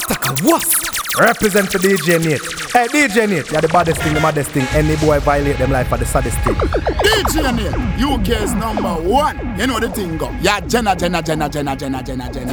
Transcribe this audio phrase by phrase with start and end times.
[0.00, 0.64] Attack what?
[1.18, 2.40] Represent for DJ Nate.
[2.72, 4.66] Hey DJ Nate, you're the baddest thing, the maddest thing.
[4.72, 6.54] Any boy violate them life for the saddest thing.
[7.04, 9.36] DJ Nate, UK's number one.
[9.58, 10.30] You know the thing go.
[10.40, 12.52] Yeah, Jenna, Jenna, Jenna, Jenna, Jenna, Jenna, Jenna.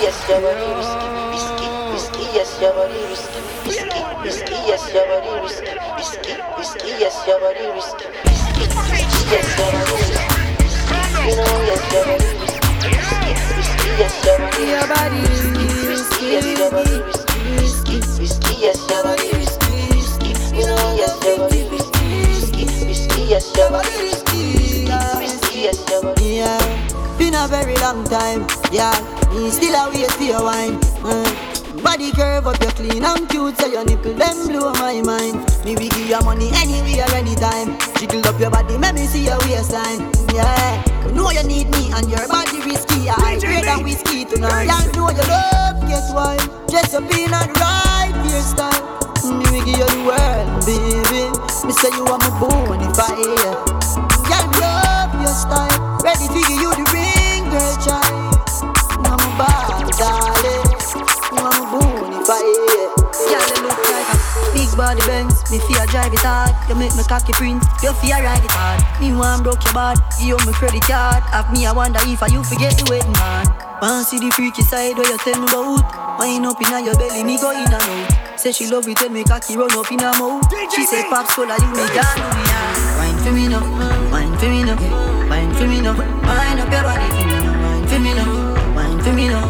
[0.00, 2.24] Yes, your body risky, risky, risky.
[2.36, 4.54] Yes, your body risky, risky, risky.
[4.66, 6.88] Yes, your body risky, risky, risky.
[7.00, 9.20] Yes, your body risky, risky, risky.
[9.30, 10.24] Yes, your body risky.
[11.26, 13.90] You know, yes, your body risky, risky, risky.
[13.98, 15.65] Yes, your body risky, yes, your body
[16.12, 18.54] risky, risky, risky.
[18.60, 20.56] Yes, your body risky, risky.
[20.56, 23.22] You know, yes, your body risky, risky, risky.
[23.22, 24.86] Yes, your body risky,
[25.18, 25.58] risky.
[25.60, 26.36] Yes, your body.
[26.36, 28.46] Yeah, been a very long time.
[28.72, 28.94] Yeah,
[29.32, 30.78] me still a wait for your wine.
[31.04, 31.55] Uh.
[31.82, 35.38] Body curve up, you clean and cute, so your nipple them blow my mind.
[35.64, 37.78] Me we give you money anywhere, anytime.
[37.98, 40.00] Jiggle up your body, make me see your waistline.
[40.34, 43.08] Yeah, you know you need me and your body risky.
[43.08, 44.64] I grade than whiskey tonight.
[44.66, 46.36] Y'all know you love, guess why?
[46.76, 48.84] Up in the right hairstyle.
[49.26, 51.28] Me we give you the world, baby.
[51.66, 53.16] Me say you are my bonfire.
[54.30, 55.98] Y'all love your style.
[56.04, 58.36] Ready to give you the ring, girl, child.
[59.04, 59.85] I'm a
[64.76, 65.42] body Benz.
[65.50, 66.52] Me fear drive it hard.
[66.68, 67.64] You make me cocky print.
[67.82, 68.80] You fear ride it hard.
[69.00, 69.98] Me want broke your bad.
[70.20, 71.24] You me credit card.
[71.32, 73.48] Have me I wonder if I you forget the wedding man.
[73.80, 75.84] Want see the freaky side where you tell me about.
[76.18, 78.38] Wind up inna your belly, me go in and out.
[78.40, 80.48] Say she love it when me cocky run up in her mouth.
[80.72, 82.44] She say pop sola you me can do me.
[82.96, 83.60] Wine for me now,
[84.10, 84.76] wine for me now,
[85.28, 85.92] wine for me now.
[85.92, 89.44] Wine up your body for me now, wine for me now, wine for me now,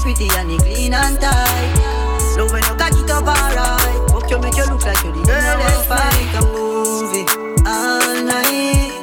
[0.00, 2.00] pretty and it clean and tight.
[2.36, 4.10] Love when you cock it up alright.
[4.10, 7.26] Hope you make you look like you're the girl that's fight a movie
[7.66, 8.96] all night.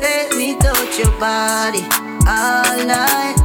[0.00, 1.82] Let me touch your body
[2.26, 3.36] all night.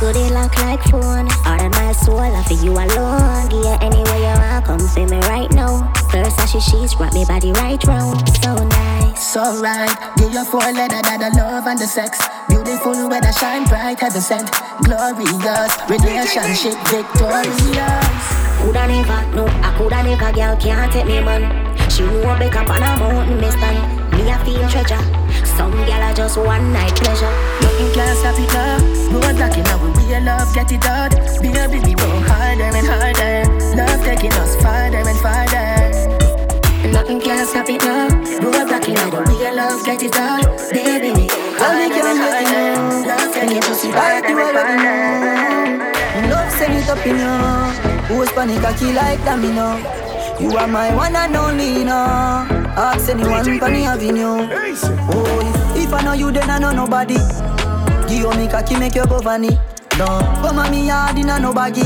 [0.00, 1.26] Goody lock like phone.
[1.44, 3.48] All of my soul, I feel you alone.
[3.48, 5.92] Give you anywhere you want, come see me right now.
[6.12, 8.28] First, I she sheets, wrap me body right round.
[8.38, 8.97] So nice.
[9.28, 12.16] So right, give your four letter that the love and the sex.
[12.48, 14.48] Beautiful weather shine bright, heaven sent.
[14.88, 18.24] Glorious, relationship victorious.
[18.56, 21.44] Coulda never, no, I coulda never, girl can't take me man.
[21.92, 24.00] She know back up on a mountain, me stand.
[24.16, 25.04] Me a feel treasure.
[25.44, 27.28] Some girl are just one night pleasure.
[27.60, 28.80] Nothing can stop it now.
[29.12, 31.12] Road blocking now, we real love get it out.
[31.44, 33.44] Baby, we go harder and harder.
[33.76, 35.97] Love taking us farther and farther.
[36.92, 38.08] Nothing can stop it now.
[38.40, 40.44] Road blocking now, we real love get it out.
[40.72, 43.08] Baby, we go harder and harder.
[43.08, 46.28] Love taking us farther and farther.
[46.28, 48.16] Love send it up in you.
[48.16, 49.76] Who's panic cocky like domino?
[50.40, 51.94] You are my one and only, no.
[52.78, 54.46] Ask anyone pan the avenue.
[55.10, 57.16] Oh, if, I know you, then I know nobody.
[58.08, 59.50] Give me cocky, make you go funny.
[59.98, 61.82] No, oh, come on me yard in a no baggy.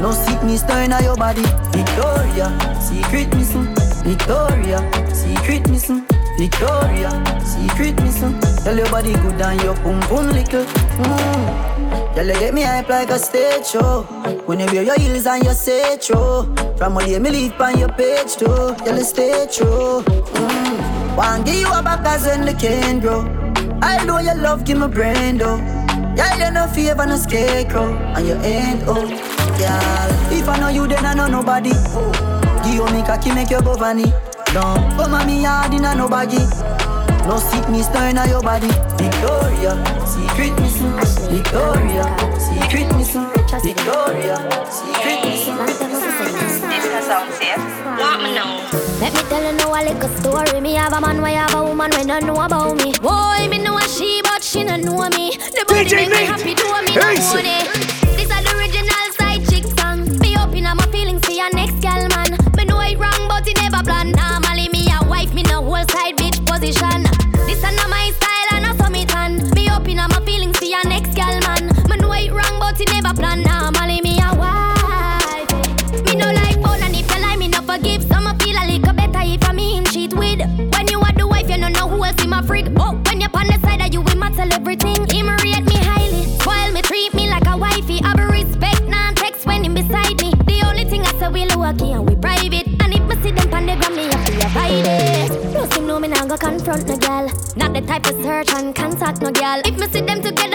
[0.00, 1.42] No sickness turn your body.
[1.72, 2.48] Victoria,
[2.80, 3.87] secret missing.
[4.04, 4.78] Victoria,
[5.14, 6.04] secret missing.
[6.38, 7.10] Victoria,
[7.44, 8.38] secret missing.
[8.64, 10.64] Tell your body good and your pum pum little.
[10.64, 12.14] Mm.
[12.14, 14.02] Tell you get me hype like a stage show.
[14.46, 16.54] When you wear your heels and you say true.
[16.76, 18.74] From all day me leave on your page too.
[18.84, 20.02] Tell you stay true.
[20.02, 21.16] Mm.
[21.16, 23.22] One give you a back as when the can grow.
[23.82, 25.56] I know your love give me brain though.
[26.16, 30.32] Yeah, you no favor no scarecrow, and you ain't oh, girl.
[30.36, 31.70] If I know you, then I know nobody.
[32.68, 34.04] Give me cocky, make you go funny.
[34.52, 36.36] Don't come on me hard in a no baggy.
[37.26, 38.68] No sickness turn your body.
[39.00, 39.72] Victoria,
[40.04, 40.92] secret missing.
[41.32, 42.04] Victoria,
[42.38, 43.26] secret missing.
[43.64, 44.36] Victoria,
[44.68, 45.56] secret missing.
[46.68, 47.56] This no sound safe.
[47.98, 48.60] Want me know?
[49.00, 50.60] Let me tell you now a little story.
[50.60, 52.92] Me have a man, why have a woman when don't know about me.
[53.00, 55.36] Boy, me know a she, but she don't know me.
[55.36, 57.36] The body DJ make me happy, do me Hey, no sir.
[57.36, 57.87] money.
[97.88, 99.62] Type of search and contact no gal.
[99.64, 100.47] If me see them together,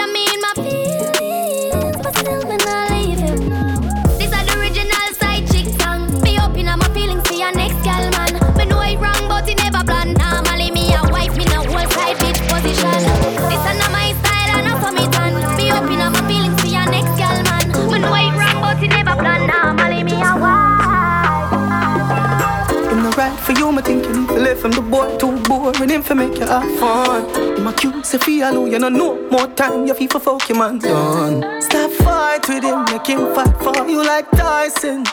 [24.64, 27.62] from the boy too boring, him for make you have fun.
[27.62, 30.78] My cute say feel you know no more time, you feel for fuck your man
[30.78, 31.42] done.
[31.60, 35.04] Stop fight with him, make him fight for you like Tyson.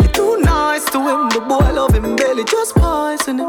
[0.00, 3.46] You're too nice to him, the boy love him belly, just poison him.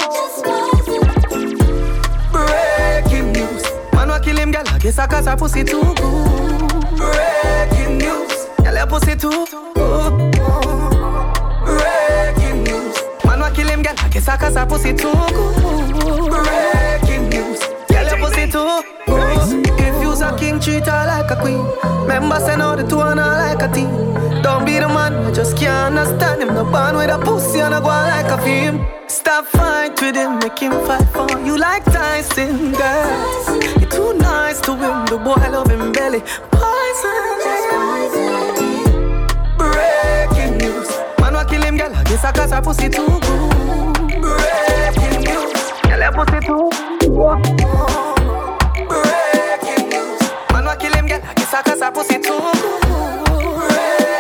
[2.32, 6.70] Breaking news, man wa kill him, girl, I guess I cause her pussy too good.
[6.98, 10.63] Breaking news, girl, your pussy too good.
[13.84, 13.96] Girl.
[13.98, 16.32] I guess I cause her pussy too good.
[16.32, 17.60] Breaking news.
[17.90, 19.68] Girl, your pussy too good.
[19.80, 21.64] If you's a king, treat her like a queen.
[22.02, 23.92] Remember, say no the two and her like a team.
[24.42, 26.54] Don't be the man, I just can't understand him.
[26.54, 28.86] No born with a pussy and a go like a film.
[29.08, 33.80] Stop fight with him, make him fight for you like Tyson, girl.
[33.80, 36.22] You're too nice to him, the boy love him belly.
[36.52, 37.44] Poison.
[39.58, 40.90] Breaking news.
[41.20, 41.94] Man, wa kill him, girl.
[41.94, 43.53] I guess I cause her pussy too good.
[46.12, 46.12] Breaking news.
[46.12, 46.70] Girl, your pussy too.
[48.90, 50.20] Breaking news.
[50.52, 51.22] Man, kill him, girl.
[51.24, 52.40] I guess I cause pussy too.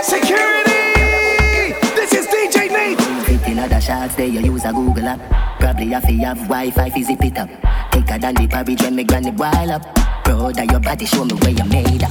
[0.02, 1.74] Security!
[1.96, 3.02] This is DJ Nate.
[3.26, 5.20] Fifteen other shots there, you use a Google app.
[5.60, 7.50] Probably have to have Wi-Fi fi zip it up.
[7.92, 10.03] Thicker than the porridge when me granny boil up.
[10.24, 12.04] Proud of your body, show me where you made.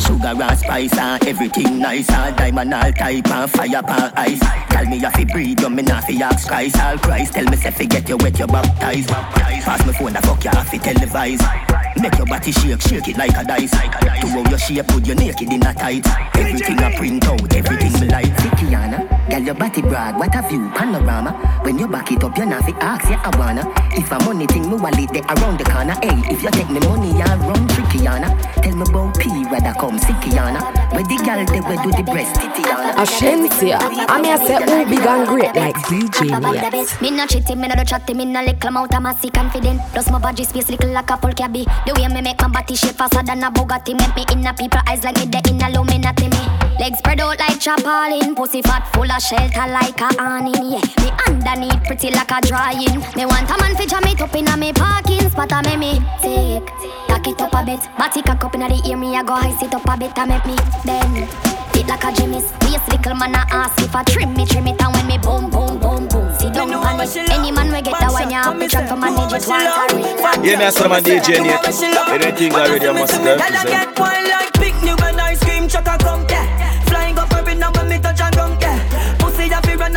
[0.00, 4.40] Sugar and spice and everything nice and diamond all type and fire pan ice.
[4.70, 6.80] Tell me if you breathe, you me not fi ask Christ.
[6.80, 9.08] All Christ, tell me if you get you wet, you baptized.
[9.08, 12.00] Pass me phone, the fuck you have to televise.
[12.00, 13.70] Make your body shake, shake it like a dice.
[13.70, 16.06] To how your shape, put your naked in a tight.
[16.36, 19.19] Everything I print out, everything me like.
[19.30, 21.32] Girl your body broad, what a view, panorama.
[21.62, 23.62] When you back it up, you're not fi ask, yeah I wanna.
[23.94, 25.94] If a money thing, me wallet they around the corner.
[26.02, 28.28] Hey, if you take me money, I run trickyana.
[28.60, 30.60] Tell me about P, rather come sickyana.
[30.92, 32.98] Where the girl they will do the breast, titiana.
[32.98, 37.00] Ashensia, I mean I say who big and great like DJ Nate.
[37.00, 39.80] Me no chitty, me no do chatty, me no little mouth, I'm a sick confident.
[39.92, 41.64] Plus my body space little like a full cabby.
[41.86, 44.52] The way me make my body shape faster than a Bugatti, make me in a
[44.54, 46.69] people eyes like me the in a low, me Illuminati me.
[46.80, 50.72] Legs spread out like chapalin, pussy fat full of shelter like a awning.
[50.72, 53.04] Yeah, me underneath pretty like a drying.
[53.14, 56.00] Me want a man fi jam it up inna me parking spot, a make me
[56.24, 56.64] sick.
[57.06, 59.52] Tack it up a bit, body cock up inna the ear, me a go high
[59.60, 60.56] sit up a bit, a make me
[60.86, 61.28] bend.
[61.76, 64.80] Fit like a gymnast, waist little man a ask if I trim me, trim it,
[64.80, 67.14] and when me boom, boom, boom, boom, sit down on it.
[67.28, 69.84] Any man we get that when you have to try to manage it, want a
[69.92, 70.48] ring.
[70.48, 71.60] Yeah, me a some DJ Nate.
[72.08, 73.68] Anything already, I must Girl, I represent.
[73.68, 76.59] get wild like picnic when I scream, chuck a come, yeah.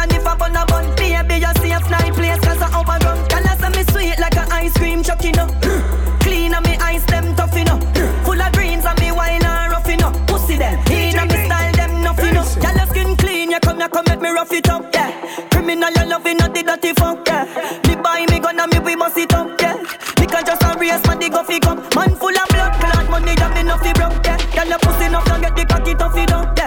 [0.03, 3.17] And if I bun a bun, baby you see a fly place 'cause I overrun.
[3.31, 5.47] Girl, I say me sweet like a ice cream chuck, you know.
[6.23, 7.79] Clean and me eyes them tough, you know.
[8.25, 10.11] Full of greens and me wine and rough, you know.
[10.27, 12.45] Pussy them, in and me style them enough, you know.
[12.61, 15.11] Girl, your skin clean, you come, you come make me rough it up, yeah.
[15.51, 17.45] Criminal, you love it, not the dirty fuck, yeah.
[17.87, 19.77] Me buy me gun and me we must it up, yeah.
[20.19, 21.79] Me can just a race, man, the go fi come.
[21.95, 24.37] Man full of blood, blood money, that me no fi broke, yeah.
[24.55, 26.62] Girl, your pussy enough, don't get the cocky tough, it up, yeah.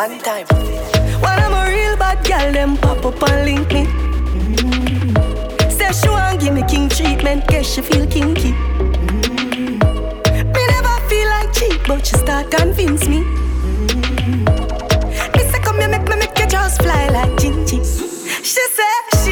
[0.00, 0.46] One time.
[1.20, 3.84] When I'm a real bad girl, them pop up and link me.
[3.84, 5.70] Mm.
[5.70, 8.52] Say she want give me king treatment, guess she feel kinky.
[8.52, 9.78] Mm.
[10.54, 13.20] Me never feel like cheap, but she start convince me.
[13.20, 15.36] Mm.
[15.36, 17.84] Me say come here, make me make you just fly like Gingy.
[18.42, 19.29] She say she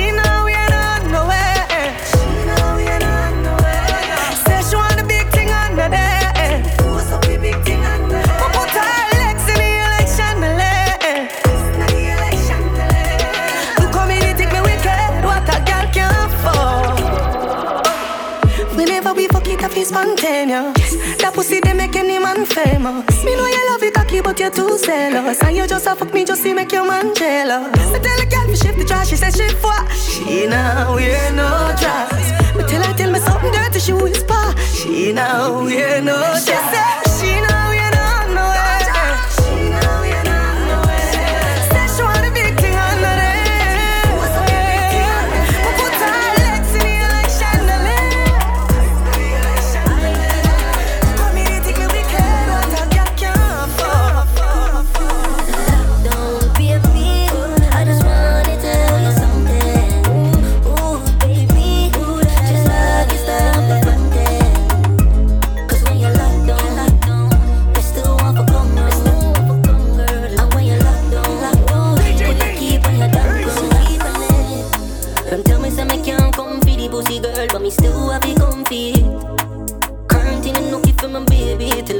[20.50, 21.18] it's spontaneous.
[21.22, 23.24] That pussy they make any man famous.
[23.24, 25.42] Me know you love it cocky, but you're too zealous.
[25.42, 27.76] And you just a fuck me just to make your man jealous.
[27.76, 29.90] I tell a girl to shift the trash, she said she what?
[29.92, 32.56] She now wear no dress.
[32.56, 34.54] Me tell her tell me something dirty, she whisper.
[34.74, 37.20] She now wear no dress.
[37.20, 37.47] She now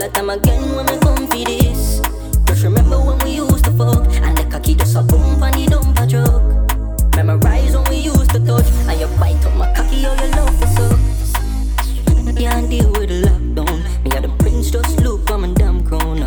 [0.09, 2.01] that time again when me come for this.
[2.47, 5.67] Just remember when we used to fuck, and the cocky just a bump and the
[5.67, 7.17] dump truck.
[7.17, 10.59] Memorize when we used to touch, and you bite on my cocky, all your love
[10.59, 10.99] for up.
[12.37, 14.05] Can't deal with the lockdown.
[14.05, 16.19] Me and the prince just look on my damn crown.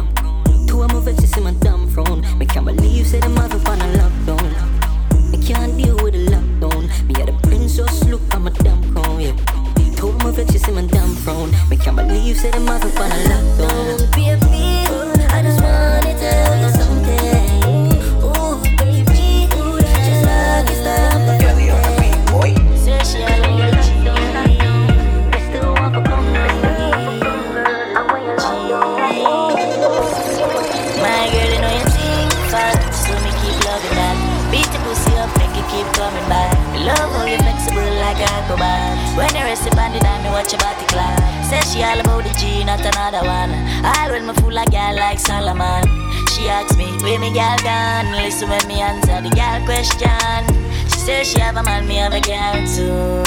[0.68, 2.22] Two of my vexes in my damn frown.
[2.38, 5.32] Me can't believe say them have for fun lockdown.
[5.32, 6.84] Me can't deal with the lockdown.
[7.08, 9.22] Me and the prince just look on my damn crown.
[9.22, 9.36] Yeah.
[9.96, 11.52] Two of my vexes in my damn frown.
[11.70, 13.41] Me can't believe say them have for fun lockdown.
[42.84, 43.52] The another one.
[43.86, 45.84] All when me fool a girl like Solomon.
[46.34, 48.12] She asks me, where me girl gone?
[48.14, 50.42] Listen when me answer the girl question.
[50.90, 53.24] She say she have a man, me have a girl too.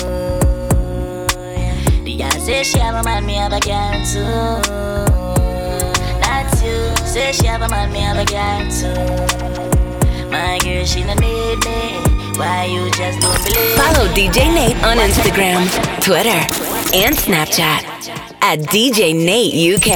[2.05, 4.61] The girl say she have a man, me have a girl too.
[6.21, 7.07] That's you.
[7.07, 10.31] Say she have a man, me have a girl too.
[10.31, 12.01] My girl, she no need me.
[12.39, 13.77] Why you just don't believe?
[13.79, 15.71] Follow DJ Nate on Instagram,
[16.03, 16.41] Twitter,
[16.93, 17.95] and Snapchat
[18.45, 19.89] at DJ Nate UK.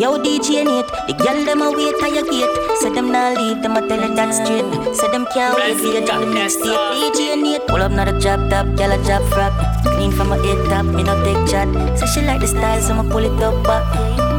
[0.00, 2.54] Yo, DJ Nate, the girl them a wait at your gate.
[2.80, 4.66] Say them nah leave, them a tell it that straight.
[4.96, 6.74] Say them can't wait for you to the mixtape.
[6.98, 9.54] DJ Nate, pull up not a drop top, girl a drop frog.
[9.94, 11.68] Clean from a head top, me no take chat.
[11.96, 14.37] Say she like the style, so I'ma pull it up back.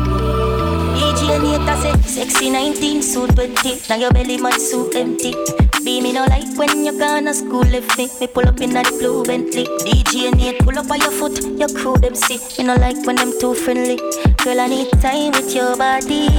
[1.29, 3.81] DJ say sexy 19 suit 20.
[3.89, 5.35] Now your belly man suit empty.
[5.83, 8.09] Be me no like when you gonna school left me.
[8.19, 9.65] Me pull up in a blue Bentley.
[9.85, 12.39] DJ Nate, pull up on your foot, your crew them see.
[12.57, 13.97] Me no like when them too friendly.
[14.43, 16.29] Girl, I need time with your body.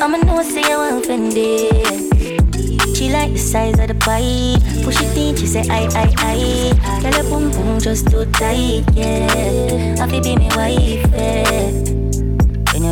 [0.00, 2.12] I'ma know say you offended.
[2.96, 4.60] She like the size of the bite.
[4.84, 7.00] Push it in, she say I, I, I.
[7.00, 9.96] Girl, your boom boom just too tight, yeah.
[10.00, 12.11] I feel be me wife, yeah.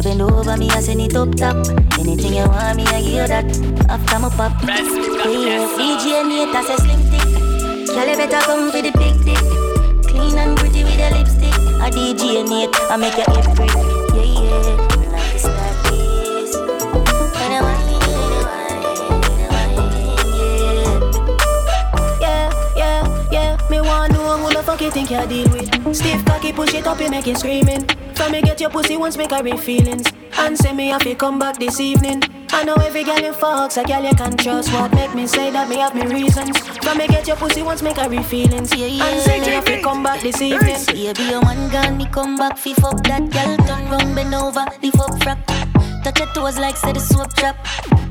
[0.03, 1.57] Bend over me, I send it up top.
[1.99, 3.45] Anything you want me, I give you that.
[3.91, 4.81] After my pop, yeah.
[5.77, 7.25] DJ Nate, I say slim thick.
[7.87, 9.37] Girl, you better come for the big dick.
[10.09, 11.55] Clean and pretty with the lipstick.
[11.85, 13.71] A DJ Nate, I make your hip break.
[22.21, 23.57] Yeah, yeah.
[23.71, 25.95] I fuck you think you deal with.
[25.95, 27.87] Stiff cocky, push it up, you make it screaming.
[28.21, 30.07] From me get your pussy once, make her real feelings.
[30.37, 32.23] And say me have to come back this evening.
[32.51, 34.71] I know every girl you fucks, a girl you can trust.
[34.75, 36.59] What make me say that me have me reasons?
[36.85, 38.77] From me get your pussy once, make her real feelings.
[38.77, 40.85] Yeah, yeah, and say me have to come back this evening.
[40.85, 43.57] Baby, you be a one gun, me come back, fi fuck that girl.
[43.67, 45.41] Turn round, bend over, lift up frack.
[46.05, 47.57] Touch your toes like say the soap drop.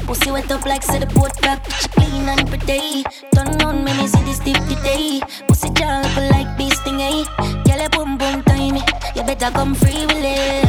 [0.10, 1.62] Pussy wet up like say the boat rock.
[1.80, 3.04] She clean and pretty.
[3.32, 5.22] Turn on, me me see this deep today.
[5.48, 7.25] Pussy jump like bee sting, eh?
[7.63, 8.80] Girl, you boom boom tiny.
[8.80, 8.86] Eh?
[9.16, 10.66] You better come free with it.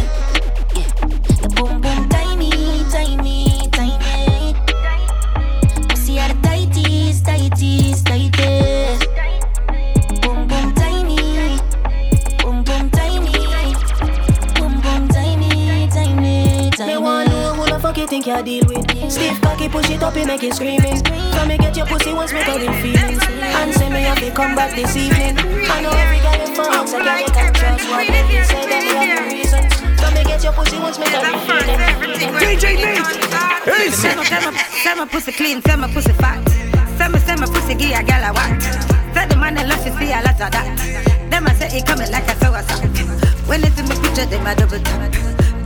[0.77, 0.93] Yeah,
[1.41, 2.51] the boom boom tiny,
[2.93, 4.55] tiny, tiny.
[5.89, 7.31] Pussy are the tightest.
[17.71, 19.00] The fuck you think you deal with.
[19.11, 21.02] Stiff cocky, push it up, you make it screaming.
[21.35, 23.19] From me get your pussy once, make her real feelings.
[23.26, 25.35] And say me have to come back this evening.
[25.67, 27.90] I know every girl you fucks, a girl you can trust.
[27.90, 29.75] What make me say that me have no reasons.
[29.99, 32.38] From me get your pussy once, make her feelings.
[32.38, 33.02] DJ Nate,
[33.99, 36.38] Say my, say my, say my pussy clean, say my pussy fat.
[36.95, 38.62] Say my, say my pussy give a girl a what.
[39.11, 40.71] Say the man that loves you see a lot of that.
[41.31, 42.87] Them I say he coming like a sour salt.
[43.50, 45.11] When they see my picture, them a double tap.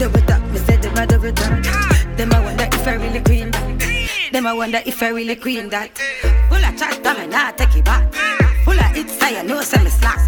[0.01, 1.94] Double tap, me say them a double tap.
[2.17, 4.31] Them I wonder if I really queen that.
[4.31, 5.97] Them I wonder if I really queen that.
[6.47, 8.13] Full of chat, come nah take it back.
[8.63, 10.19] Full of hits, I know say me slack.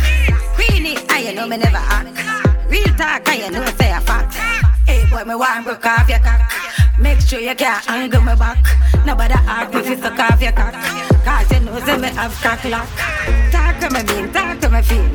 [0.56, 2.12] Queenie, I know me never act.
[2.70, 4.34] Real talk, I know say a fact.
[4.86, 6.42] Hey boy, me want broke off your cock.
[7.00, 8.58] Make sure you can't angle me back.
[9.06, 10.74] Nobody me if you suck off your cock.
[11.24, 12.90] Cause you know say me have cock lock.
[13.50, 15.08] Talk to me mean, talk to me feel.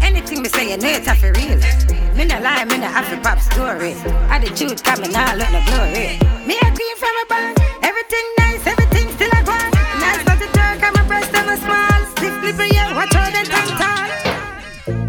[0.00, 1.85] Anything me say, you know it's a for real.
[2.16, 3.92] Me no lie, me no have to pop story.
[4.32, 6.18] Attitude coming all look no glory.
[6.46, 7.58] Me a queen from a band.
[7.82, 9.52] Everything nice, everything still a go.
[10.00, 12.06] Nice but the dark, I'm a breast, I'm a small.
[12.16, 13.95] Stiff lip, yeah, watch out and tongue.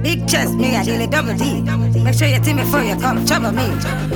[0.08, 1.60] Big chest, me a daily double D.
[2.00, 3.68] Make sure you tell me before you come trouble me.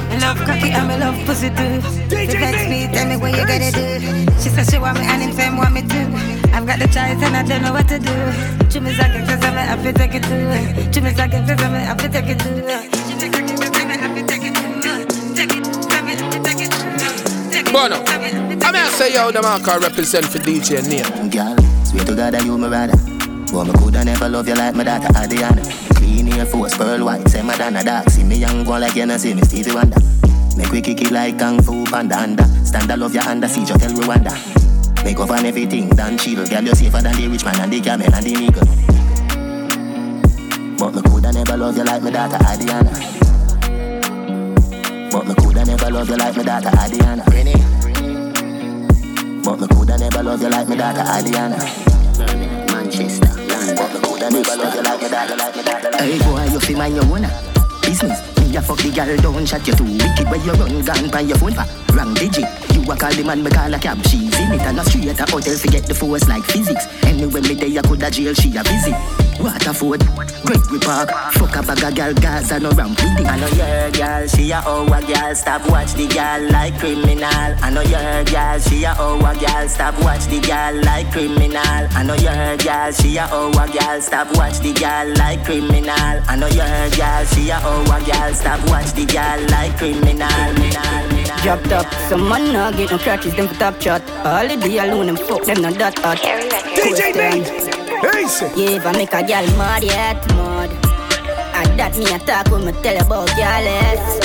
[0.07, 1.83] I love cocky and me love pussy too.
[2.15, 3.99] If you vex me, tell me what you gotta do.
[4.39, 6.07] She said she want me and him say want me too.
[6.55, 8.15] I've got the choice and I don't know what to do.
[8.71, 10.47] Chummy second, cause I'm happy take it too.
[10.95, 12.63] Chummy second, cause I'm happy take it too.
[17.73, 17.99] Bono.
[18.07, 21.29] I mean, I say, yo, the man can represent for DJ Nate.
[21.29, 23.10] Girl, sweet to God that you my rather.
[23.51, 25.61] But me coulda never love you like my daughter Adriana.
[25.95, 28.09] Clean Air Force, pearl white, say Madonna dark.
[28.09, 29.99] See me young one like you, no see me Stevie Wonder.
[30.57, 32.43] Make we kick it like Kung Fu Panda under.
[32.65, 34.33] Stand I love your under, siege tell Rwanda.
[35.03, 36.45] Make up on everything, done chill.
[36.45, 38.61] Girl, you safer than the rich man and the camel and the nigga.
[40.77, 42.91] But me coulda never love you like my daughter Adiana.
[45.11, 47.25] But me coulda never love you like my daughter Adiana.
[49.43, 51.57] But me coulda never love you like my daughter Adiana.
[52.71, 53.30] Manchester,
[54.21, 55.97] Me coulda never love you like my daughter, like my daughter.
[55.97, 57.25] Hey boy, you feel mind your own
[57.81, 58.21] business.
[58.37, 60.29] Me a fuck the girl, don't shut you too wicked.
[60.29, 62.70] Where you run, gun by your phone for wrong digit.
[62.81, 64.01] You a call the man, me call a cab.
[64.07, 65.55] She's in it and a street a hotel.
[65.55, 66.87] Forget the force like physics.
[67.03, 68.97] Anyway, me day I coulda jail, she a visit.
[69.37, 70.01] Waterford,
[70.45, 71.09] Gregory Park.
[71.33, 73.27] Fuck a bag gal, Gaza no ramp with it.
[73.27, 75.35] I know your gal, she a a gal.
[75.35, 77.53] Stop watch the gal like criminal.
[77.61, 79.69] I know your gal, she a a gal.
[79.69, 81.61] Stop watch the gal like criminal.
[81.61, 84.01] I know your gal, she a a gal.
[84.01, 85.93] Stop watch the gal like criminal.
[85.93, 88.33] I know your gal, she a a gal.
[88.33, 91.20] Stop watch the gal like criminal.
[91.43, 94.01] Dropped up, some man not get no crutches, them for top shot.
[94.25, 96.17] All the day alone, them fuck them not that hot.
[96.17, 97.47] DJ Nate.
[98.01, 100.69] Hey, Yeah, if I make a gal mad yet, mad.
[101.55, 104.19] And that me attack when me tell you about gals.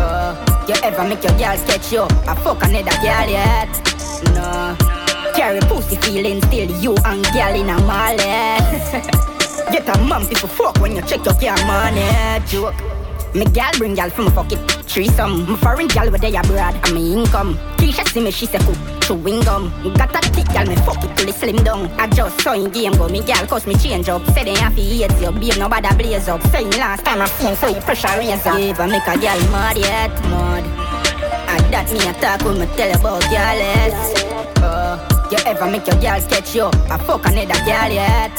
[0.00, 2.02] Uh, you ever make your gal sketch you?
[2.28, 3.68] I fuck another gal yet?
[4.34, 4.76] No.
[5.34, 8.16] Carry pussy feeling still you and gal in a mall
[9.72, 12.00] Get a man people fuck when you check your gal money.
[12.46, 12.74] Joke.
[13.34, 15.48] Me gal bring gal from fuck it threesome.
[15.50, 17.56] My foreign gal where they abroad and me income.
[17.78, 19.72] Tisha see me, she say cook chewing gum.
[19.94, 21.86] Got a thick gal, me fuck it till it slim down.
[21.98, 24.24] I just saw in game go, me gal cause me change up.
[24.34, 26.42] Say they have to hate you, babe, nobody blaze up.
[26.48, 28.54] Say last time I seen, so you pressure raise up.
[28.56, 30.64] I make a gal mad yet, mad.
[31.48, 34.22] And that me attack when me tell about gals.
[34.58, 36.66] Uh, you ever make your gal sketch you?
[36.66, 38.32] I fuck another gal yet?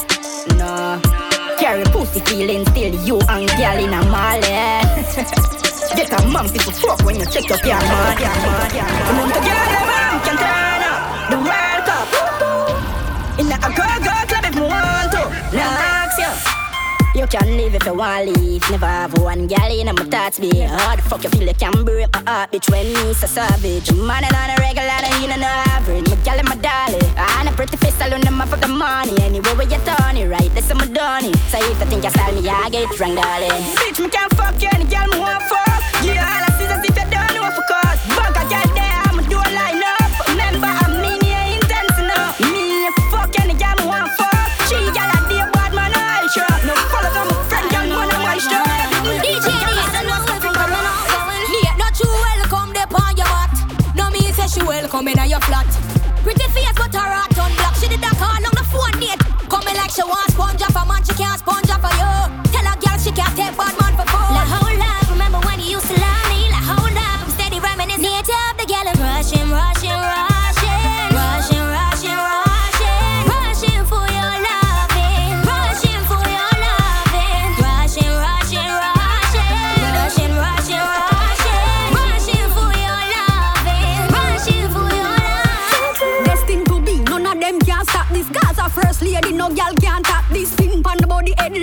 [0.56, 1.13] No.
[1.60, 4.42] Carry pussy feeling still you and gal in a mall,
[5.96, 8.70] Get a man people fuck when you check up your man, yeah, man.
[9.06, 9.30] The man
[10.26, 12.08] can turn up the World Cup.
[13.40, 13.58] In a
[17.24, 18.70] You can live if you want leave.
[18.70, 21.86] Never have one gal in my thoughts be How the fuck you feel you can
[21.86, 23.94] break my heart, bitch, when me so savage.
[23.94, 26.10] Man, and on a regular, and you know no average.
[26.10, 27.00] My gal and my dolly.
[27.16, 29.16] I a pretty face alone, them for the money.
[29.22, 31.32] Anyway, where you turn it right, that's my donny.
[31.48, 33.72] So if you think you style me, I get drunk, darling.
[33.80, 36.04] Bitch, me can't fuck you, any gal me want fuck.
[36.04, 37.83] Yeah, all I see is if you don't know for
[54.94, 55.66] welcome in your flat.
[56.22, 57.76] Pretty face but her heart on black.
[57.76, 59.20] She did that call on the phone date.
[59.50, 61.63] Coming like she want sponge off a man, she can't sponge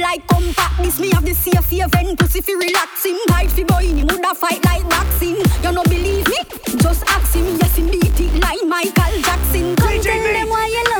[0.01, 0.83] like compact.
[0.83, 3.19] This me have the safe haven, pussy fi relaxing.
[3.29, 5.37] Fight fi boy, him woulda fight like boxing.
[5.63, 6.39] You no believe me?
[6.81, 7.47] Just ask him.
[7.61, 9.77] Yes, him beat it like Michael Jackson.
[9.77, 11.00] Come tell them why you love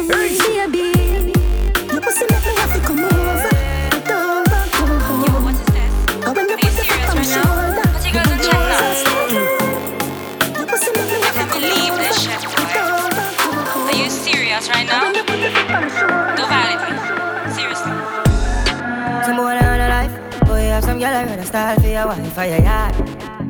[21.20, 22.94] some girl I style for your wife or your yard.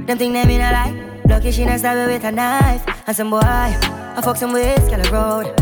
[0.07, 1.23] Them think they mean a lie.
[1.27, 2.85] Lucky she not stab her with a knife.
[3.07, 5.61] And some boy, I fuck some ways, girl road.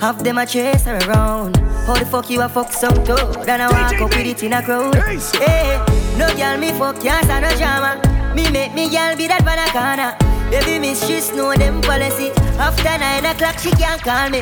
[0.00, 1.56] Half them a chase her around.
[1.86, 3.44] How the fuck you a fuck some toad?
[3.44, 4.94] Then I walk up with it in a crowd.
[4.94, 5.78] Hey,
[6.16, 8.00] no girl me fuck can't stand no drama.
[8.34, 10.16] Me make me girl be that banana.
[10.50, 12.30] Baby miss she know them policy.
[12.58, 14.40] After nine o'clock she can't call me.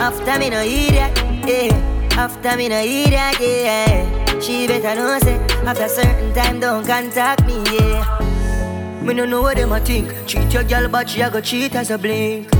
[0.00, 1.12] After me no idiot,
[1.46, 2.16] yeah.
[2.16, 4.19] After me no idiot, yeah.
[4.40, 9.00] She better know say after certain time don't contact me, yeah.
[9.02, 10.14] Me no know what them a think.
[10.26, 12.50] Cheat your girl, but she a go cheat as a blink.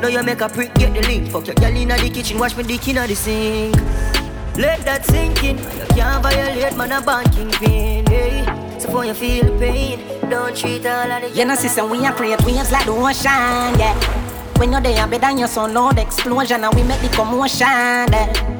[0.00, 1.28] Now you make a prick, get the link.
[1.30, 3.76] Fuck your girl inna the kitchen, wash me dick inna the sink.
[4.56, 5.58] Let that sink in.
[5.58, 8.78] You can't violate man a banking pin, hey.
[8.78, 11.38] So for you feel the pain, don't treat all of the.
[11.38, 13.94] You know, sister, we are create waves like the ocean, yeah.
[14.58, 18.57] When you're there, better than your son, loud explosion, and we make the commotion, yeah.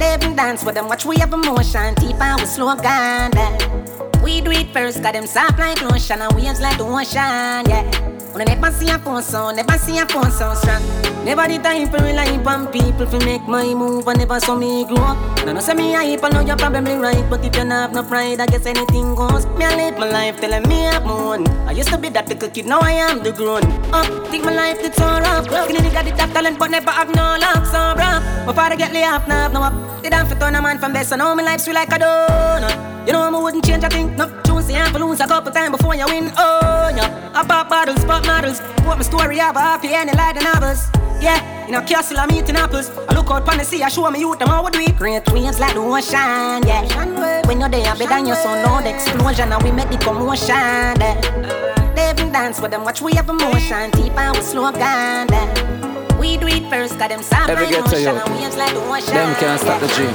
[0.00, 4.22] They even dance with them, watch we have emotion, deep and we slow down, yeah.
[4.24, 7.84] We do it first, got them soft like lotion and waves like the ocean, yeah.
[8.32, 10.82] When I never see a phone so, never see a phone so strong.
[11.22, 12.38] Never the time for rely
[12.72, 15.39] people to make my move and never saw me grow up.
[15.46, 17.92] Now no say me hype, I know you're probably right, but if you not have
[17.92, 19.46] no pride, I guess anything goes.
[19.46, 21.48] Me I live my life telling me I'm one.
[21.66, 24.06] I used to be that little kid, now I am the grown up.
[24.28, 25.44] Think my life it's all up.
[25.44, 28.22] Skinny nigga did that talent, but never have no luck, so rough.
[28.46, 30.02] My father get laid off, now have no up.
[30.02, 31.98] Did I fit turn a man from best, I know my life's sweet like a
[31.98, 33.06] donut.
[33.06, 34.28] You know I wouldn't change a thing, no.
[34.42, 37.32] Choose the amp lose a couple times before you win, oh yeah.
[37.34, 38.60] I pop bottles, pop models.
[38.84, 40.86] What my story about, happy and like the novels.
[41.20, 42.90] Yeah, in a castle I'm eating apples.
[43.08, 44.96] I look out pon the sea, I show me youth them how we do it.
[44.96, 47.46] Great waves like the ocean, yeah.
[47.46, 50.48] When you're there, bigger than your son, loud explosion, and we make the commotion.
[50.48, 51.94] Yeah.
[51.94, 55.28] They even dance with them, watch we have emotion, deep and we slow down.
[55.28, 56.18] Yeah.
[56.18, 58.20] We do it first, got them sound Every like get to ocean, you.
[58.20, 59.14] and waves like the ocean.
[59.14, 60.14] Them can't stop the dream.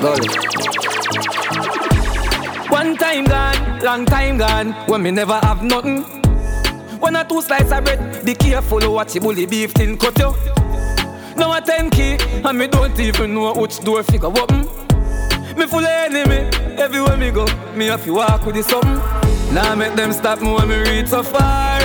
[0.00, 0.28] Gully.
[2.70, 6.04] One time gone, long time gone, when me never have nothing.
[7.00, 10.61] One or two slices of bread, be careful what you bully beef tin cut you.
[11.36, 14.60] Now a ten key, and me don't even know which door figure open.
[15.56, 19.00] Me full of enemy, everywhere me go, me have to walk with the something.
[19.54, 21.80] Now make them stop me when me reach so far.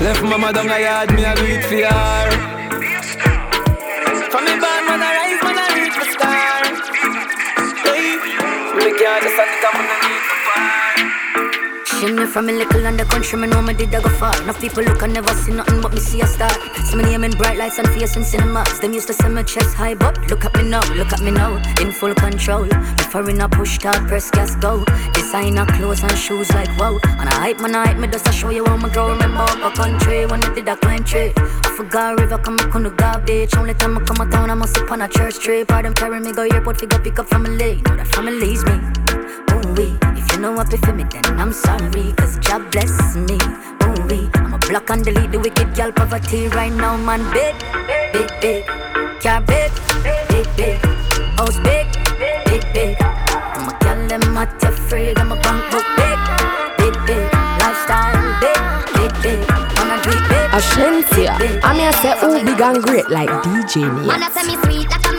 [0.00, 2.30] Left mama down a yard, me a do it for.
[4.30, 6.62] From me band, man, I rise, man, I reach the star.
[7.84, 8.16] Hey,
[8.76, 9.99] me can't just stand it
[12.00, 14.34] She me from a little under country, me know me did I go far.
[14.40, 16.48] Enough people look and never see nothing but me see a star.
[16.86, 18.80] See me name in bright lights and face in cinemas.
[18.80, 21.30] Them used to say my chest high, but look at me now, look at me
[21.30, 22.64] now, in full control.
[22.96, 24.82] Before in a push start, press gas go.
[25.12, 26.98] Designer clothes and shoes like wow.
[27.04, 29.10] And I hype man, hype me just to show you how me grow.
[29.10, 31.34] Remember a country when I did a climb tree.
[31.36, 33.54] I forgot river come up on the garbage.
[33.56, 35.64] Only time I come a town, I must up on a church tree.
[35.66, 37.82] Part them carry me go airport, figure pick up family.
[37.82, 38.99] Know that family's me.
[39.60, 42.12] Ooh wee, if you know what for me, then I'm sorry.
[42.16, 43.38] Cause God bless me.
[43.84, 47.20] Ooh wee, I'm a block and delete the wicked girl poverty right now, man.
[47.32, 47.54] Big,
[48.12, 48.66] big, big.
[49.20, 49.70] Car big,
[50.28, 50.78] big, big.
[51.36, 51.86] House big,
[52.46, 52.96] big, big.
[53.02, 55.18] I'm a girl, them not afraid.
[55.18, 56.18] I'm a bank book big,
[56.78, 57.26] big, big.
[57.60, 58.60] Lifestyle big,
[58.96, 59.50] big, big.
[59.76, 60.50] I'm a dream big.
[60.56, 64.46] Ashensia, I mean I say who oh, big and great like DJ Man, I say
[64.46, 65.09] me sweet, like a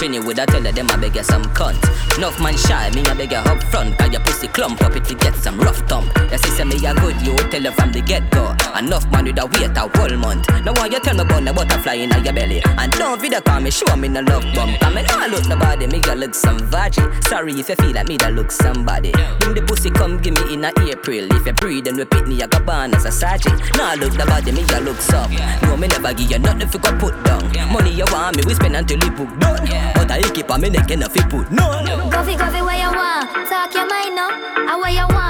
[0.00, 1.82] I you with a tell them I beg you some cunt.
[2.18, 3.98] Enough man shy, me a beg you up front.
[3.98, 6.16] Cause your pussy clump up to get some rough thump.
[6.30, 8.54] Your sister me a good, you tell her from the get go.
[8.78, 10.48] Enough man with a wait a whole month.
[10.64, 12.62] Now why you tell me about the butterfly in your belly?
[12.64, 14.78] And don't video call me, show me no love bump.
[14.80, 17.10] Cause me know I look nobody, me a look some virgin.
[17.22, 19.12] Sorry if you feel like me that look somebody.
[19.40, 21.30] Bring the pussy come give me in a April.
[21.32, 23.60] If you breathe and repeat me, I go born as a sergeant.
[23.76, 25.30] Now I look nobody, me a look some.
[25.62, 27.46] No, me never give you nothing you go put down.
[27.70, 29.62] Money you want me, we spend until you book done.
[29.94, 31.66] But I keep on me neck enough you put no.
[32.10, 33.30] Coffee, coffee, where you want?
[33.46, 34.30] Talk your mind now.
[34.70, 35.27] Ah, where you want?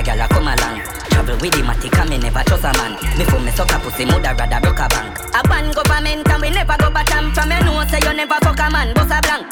[0.00, 0.80] A bag a come along.
[1.10, 2.92] Travel with the matic and me never trust a man.
[3.18, 5.18] Me for me suck a pussy, mother rather broke a bank.
[5.34, 8.58] A ban government and we never go bottom From you know say you never fuck
[8.58, 9.46] a man, boss a blank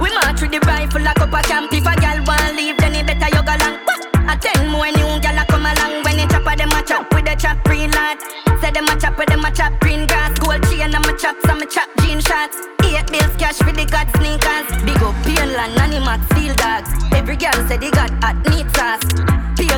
[0.00, 2.94] We march with the rifle like up a camp If a gal want leave then
[2.94, 6.26] it better you go long A ten more new gal a come along When you
[6.28, 8.18] chop a them a chop with the chop green lad.
[8.60, 10.38] Say them a chop with them a chop green grass.
[10.38, 14.08] Gold chain and my chop some chop jean shots Eight bills cash for the god
[14.16, 14.68] sneakers.
[14.84, 16.90] Big up Painland, Animax, Steel Dogs.
[17.12, 19.34] Every gal say they got hot meat sauce.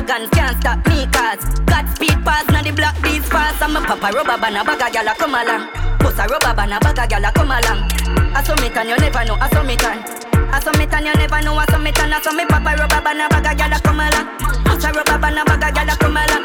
[0.07, 3.61] Pagans can't stop me cause Got speed pass, now the black beats fast.
[3.61, 5.67] I'm a papa rubber band, a bag a gal a come along.
[5.99, 7.91] Bust a rubber band, a bag a gal a come along.
[8.33, 11.05] I saw me tan, you never know, I saw me tan I saw me tan,
[11.05, 13.45] you never know, I saw me tan I saw me papa rubber band, a bag
[13.45, 14.27] a gal a come along
[14.63, 16.43] Bust a rubber band, a bag a gal a come along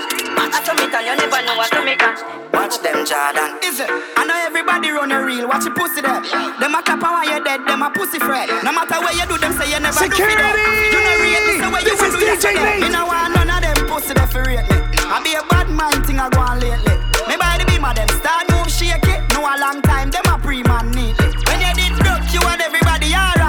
[0.52, 3.56] I saw me tan, you never know, I saw me tan Watch them, Jordan.
[3.64, 3.88] Is it?
[3.88, 5.48] I know everybody run a reel.
[5.48, 6.20] Watch your pussy there.
[6.60, 8.46] Them a clap and while you're dead, them a pussy fret.
[8.62, 10.52] No matter where you do, them say you never do for them.
[10.92, 12.64] You know rate me, so where you This want is do you DJ say them.
[12.64, 12.80] Nate.
[12.84, 14.76] Me no want none of them pussy there for rate me.
[15.00, 16.96] I be a bad mind thing I go on lately.
[17.24, 19.16] Me by the beam of them start move shaky.
[19.32, 21.32] No a long time, them a pre-man neatly.
[22.72, 22.92] shaker.
[22.92, 23.41] What you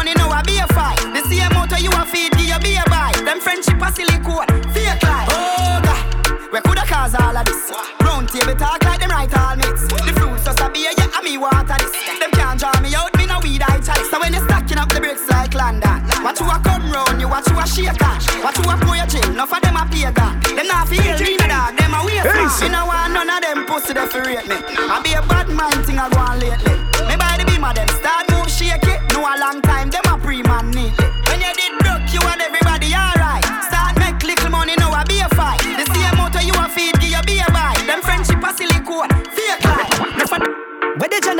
[0.00, 0.96] money now I be a fight.
[1.12, 3.12] The same out you a feed, give you be a buy.
[3.20, 5.28] Them friendship a silicone, fake life.
[5.28, 7.68] Oh God, where coulda cause all of this.
[8.00, 9.84] Round table talk like them right all mates.
[9.92, 11.92] The fruits just a beer, yeah, and me water this.
[12.16, 14.08] Them can't draw me out, me no weed I chalice.
[14.08, 17.28] So when you stacking up the bricks like London, what you a come round you,
[17.28, 18.24] what you a shake cash?
[18.40, 19.36] What you a pour your gin.
[19.36, 20.32] Enough of them a pay that.
[20.56, 21.76] Them not feel me, no dog.
[21.76, 22.48] Them a waste man.
[22.64, 24.56] Me no want none of them pussy to fi me.
[24.80, 26.72] I be a bad mind thing I go on lately.
[27.04, 29.00] Me buy the beam of them, start move shake it.
[29.12, 29.69] No a long time.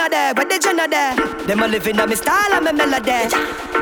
[0.00, 0.34] Jenna there?
[0.34, 1.14] Where the Jenna there?
[1.46, 3.28] Them a living on me style and me melody.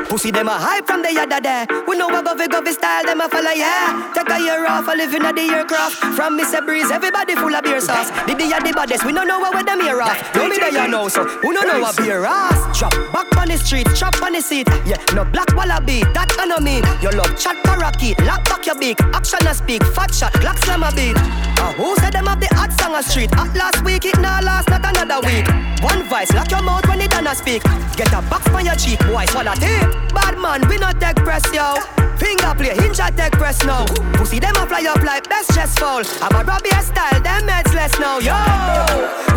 [0.09, 1.65] Pussy them a hype from the yada there.
[1.87, 4.11] We know a govy govy style them a follow yeah.
[4.13, 5.95] Take a year off a living at the aircraft.
[6.17, 6.65] From Mr.
[6.65, 8.09] Breeze, everybody full of beer sauce.
[8.27, 10.35] The the the baddest, we don't know where them here off.
[10.35, 11.23] Know me there know so.
[11.23, 12.77] Who don't know a beer ass?
[12.77, 14.67] Drop back on the street, chop on the seat.
[14.85, 16.81] Yeah, no black wallaby, that I know me.
[17.01, 18.99] Your love chat parakeet, lock back your beak.
[19.15, 21.15] Action a speak, fat shot, Glock slam a beat.
[21.15, 23.31] Uh, who said them have the hot song a street?
[23.37, 25.47] At last week, it now last, not another week.
[25.81, 27.61] One voice, lock your mouth when it done speak.
[27.95, 29.87] Get a box on your cheek, boy, swallow tape.
[30.11, 31.77] Bad man, we not take press, yo.
[32.17, 33.85] Finger play, hinge at take press now.
[34.17, 36.01] Pussy them a fly up like best chest fall.
[36.21, 38.35] I'm a Robbie style, them heads less now, yo.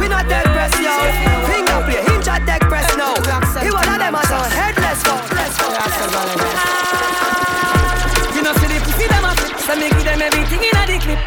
[0.00, 0.96] We not take press, yo.
[1.46, 3.14] Finger play, hinge at take press now.
[3.60, 5.20] He one of them a son headless fall.
[8.34, 10.82] You know see the pussy them a flip, so me give them everything in a
[10.88, 11.20] the clip.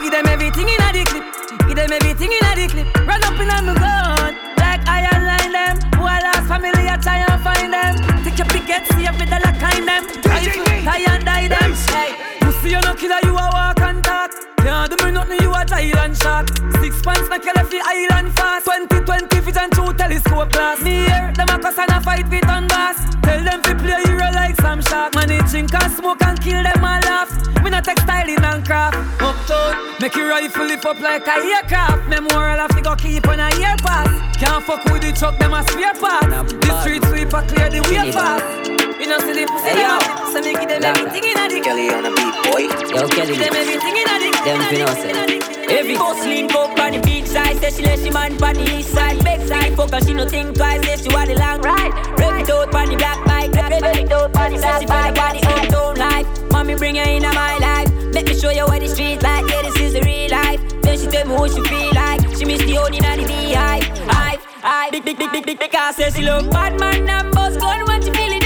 [0.00, 1.47] Give them everything in a the clip.
[1.78, 3.06] Them everything in the clip.
[3.06, 5.78] Run up in a me gun, like I align them.
[5.94, 8.24] Who I lost family, I try and find them.
[8.24, 10.02] Take your picket, see if it like kind them.
[10.24, 11.70] Tie and die them.
[11.94, 14.30] Hey, pussy you no killer, you a walk and talk.
[14.58, 16.48] Can't do me nothing, you a Thailand shot.
[16.80, 18.64] Six pants make you left the island fast.
[18.66, 20.82] 20, 20 feet and two telescope glass.
[20.82, 22.98] Me here, them a cuss and a fight with on bass.
[23.22, 25.14] Tell them to play hero like some shark.
[25.14, 27.30] Man, they drink and smoke and kill them and laugh.
[27.62, 28.96] Me not textiling and craft.
[29.22, 32.08] Uptown, make your rifle lift up like a aircraft.
[32.08, 34.10] Memorial have to go keep on a year pass.
[34.36, 36.30] Can't fuck with the truck, them a spare part.
[36.60, 38.77] The street sweeper clear the way fast.
[39.08, 39.98] Know, see pussy Hey, yo.
[40.28, 42.68] so me give them everything in a the Kelly on a beat, boy.
[42.92, 43.32] Yo, Kelly.
[43.32, 45.78] Give them everything in a the Them finna say.
[45.78, 48.76] Every boss lean up on the big side, say she let she man on the
[48.76, 49.74] east side, back side.
[49.76, 51.92] Fuck her, she no think twice, say she want the long ride.
[52.18, 55.40] Rev it out on the black bike, rev it out on the black bike.
[55.40, 56.26] Say she feel the own life.
[56.52, 57.88] Mommy bring her in my life.
[58.12, 59.48] Let me show you what the street like.
[59.48, 60.60] Yeah, this is the real life.
[60.82, 62.20] Then she tell me what she feel like.
[62.36, 63.88] She miss the old in the beehive.
[64.04, 64.92] Hive, hive.
[64.92, 68.02] Big, big, big, big, big, because say she love bad man and boss gun when
[68.02, 68.32] she feel it.
[68.32, 68.37] Dead on it,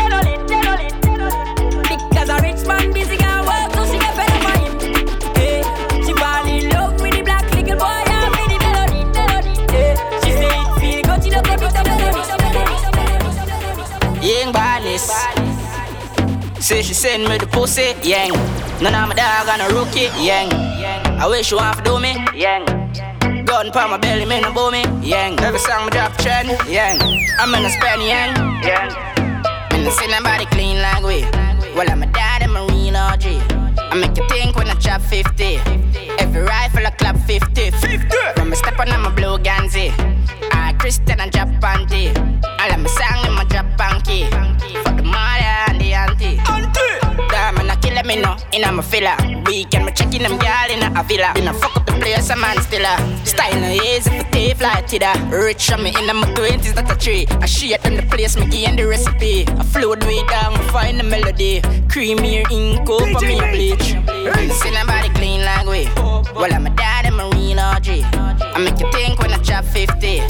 [14.83, 15.11] badness.
[16.65, 18.33] Say she send me the pussy, yang.
[18.81, 20.49] None of my dog and a rookie, yang.
[21.19, 22.65] I wish you want to do me, yang.
[23.45, 25.39] Gun pa my belly, me no me, yang.
[25.41, 26.99] Every song me drop trend, yang.
[27.39, 28.31] I'm in a spend, yang,
[28.63, 28.89] yang.
[29.73, 31.52] Me no see nobody clean like we.
[31.75, 33.25] Well, I'm a dad and real OG.
[33.79, 35.57] I make you think when I chop 50.
[36.19, 37.71] Every rifle I clap 50.
[37.71, 38.17] 50.
[38.37, 39.89] When me step on, I'm a blue Ganzi.
[40.53, 42.13] I Christian and drop panty.
[42.45, 44.25] I let me song in my drop panky.
[44.85, 45.95] For the mother and the.
[45.95, 46.72] Auntie.
[48.17, 48.37] Me no.
[48.53, 49.17] In a my filler.
[49.47, 51.33] Weekend, me checking them girl in a villa.
[51.37, 53.27] In a fuck up the place, a man still a.
[53.27, 55.13] Style no easy for tape like Tida.
[55.31, 57.27] Rich on me in my twenties, not a tree.
[57.41, 59.47] I shit on the place, me give the recipe.
[59.47, 61.61] I flow the way down, me find the melody.
[61.89, 63.89] Creamier ink, on me a bleach.
[64.61, 65.89] See nobody clean like we.
[66.35, 67.59] Well, I'm a dad and a real
[68.55, 70.21] I make you think when I chop 50.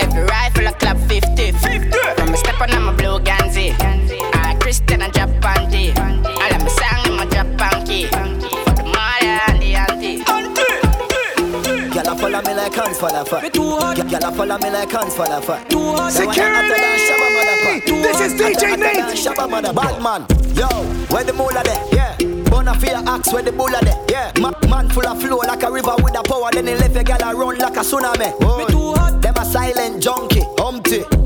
[0.00, 1.52] Every rifle I clap 50.
[1.52, 1.90] 50.
[2.16, 3.09] From me step on, I'm a blue
[13.02, 13.52] me for the fat.
[13.52, 15.70] Gyal a follow me like hands for the fat.
[16.10, 16.80] Security!
[18.02, 19.16] This is DJ Nate.
[19.16, 20.26] Shabba bad man.
[20.54, 20.66] Yo,
[21.08, 21.86] where the moolah there?
[21.92, 22.16] Yeah.
[22.50, 24.04] Bona fear axe where the bulla there?
[24.08, 24.32] Yeah.
[24.40, 26.50] Ma- man full of flow like a river with a power.
[26.52, 28.34] Then he left a gyal a run like a tsunami.
[28.42, 31.19] Oh, them a silent junkie, humpty.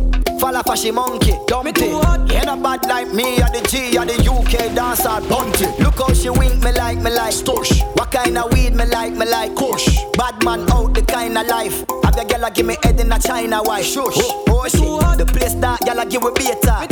[0.44, 1.86] Fall off a she monkey, dumpty.
[1.86, 5.64] Ain't a bad like me or the G or the UK dancer bunty.
[5.82, 7.80] Look how she wink me like me like stush.
[7.96, 9.88] What kind of weed me like me like kush.
[10.18, 11.82] Bad man out the kind of life.
[12.04, 13.86] Have your gyal give me head in a China white.
[13.86, 14.20] Shush.
[14.50, 15.16] Oh, shit.
[15.16, 16.88] The place that gyal give we beta.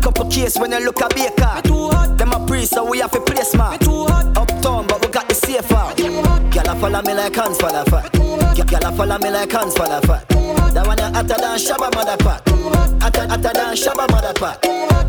[0.00, 1.60] Couple case when you look a baker.
[1.64, 2.16] Too hot.
[2.16, 3.82] Them a priest so we have to place man.
[3.82, 5.96] Uptown but we got the safe out.
[5.96, 8.12] Gyal a follow me like hands the fat.
[8.12, 10.28] Gyal a follow me like hands the fat.
[10.74, 13.02] That one a hotter than Shabba motherfucker.
[13.02, 14.60] Hotter, hotter than Shabba motherfucker.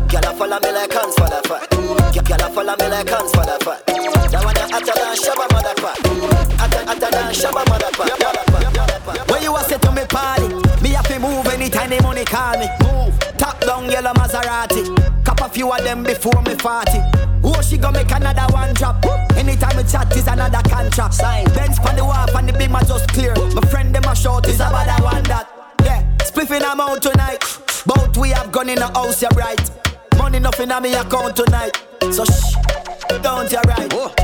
[0.08, 1.70] Gyal a follow me like hands the fat.
[2.12, 3.86] Gyal a follow me like hands the fat.
[4.30, 6.58] That one a hotter than Shabba motherfucker.
[6.58, 9.30] Hotter, hotter than Shabba motherfucker.
[9.30, 10.48] When you a say to me party,
[10.82, 12.68] me have to move anytime the money call me.
[12.82, 13.18] Move.
[13.36, 14.84] Top down yellow Maserati.
[15.24, 16.54] Cop a few of them before me
[17.74, 17.78] 40.
[17.78, 19.04] go make another one drop.
[19.36, 21.14] Anytime we chat is another contract.
[21.14, 21.44] Sign.
[21.54, 23.34] Benz on the wharf and the beam are just clear.
[23.54, 25.48] My friend them a short is about that one that.
[25.84, 27.42] Yeah, spliffing I'm out tonight.
[27.86, 29.70] Both we have gone in the house, you're right.
[30.16, 31.76] Money nothing on me account tonight.
[32.12, 32.54] So shh,
[33.22, 33.92] don't you right.
[33.92, 34.14] Oh.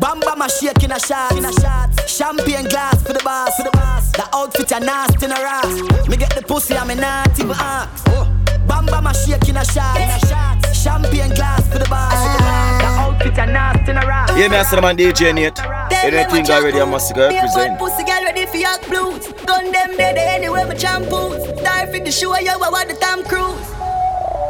[0.00, 2.08] Bamba my shake in a shot, in a shot.
[2.08, 4.10] Champagne glass for the boss, for the boss.
[4.12, 6.08] The outfit are nasty in a ass.
[6.08, 8.04] Me get the pussy, I'm not even ask.
[8.08, 8.26] Oh.
[8.66, 10.59] Bamba my shake in a shot, in a shot.
[10.80, 12.80] Champagne glass for the boss, for the boss.
[12.80, 14.32] The outfit are nasty in a ass.
[14.32, 15.60] Yeah, me I the man DJ Nate.
[15.92, 17.78] Anything already, I must go represent.
[17.78, 19.28] Pussy girl ready for your blues.
[19.44, 21.44] Gun them dead anywhere my shampoos.
[21.60, 23.60] Star for the show, yo, I want the Tom Cruise.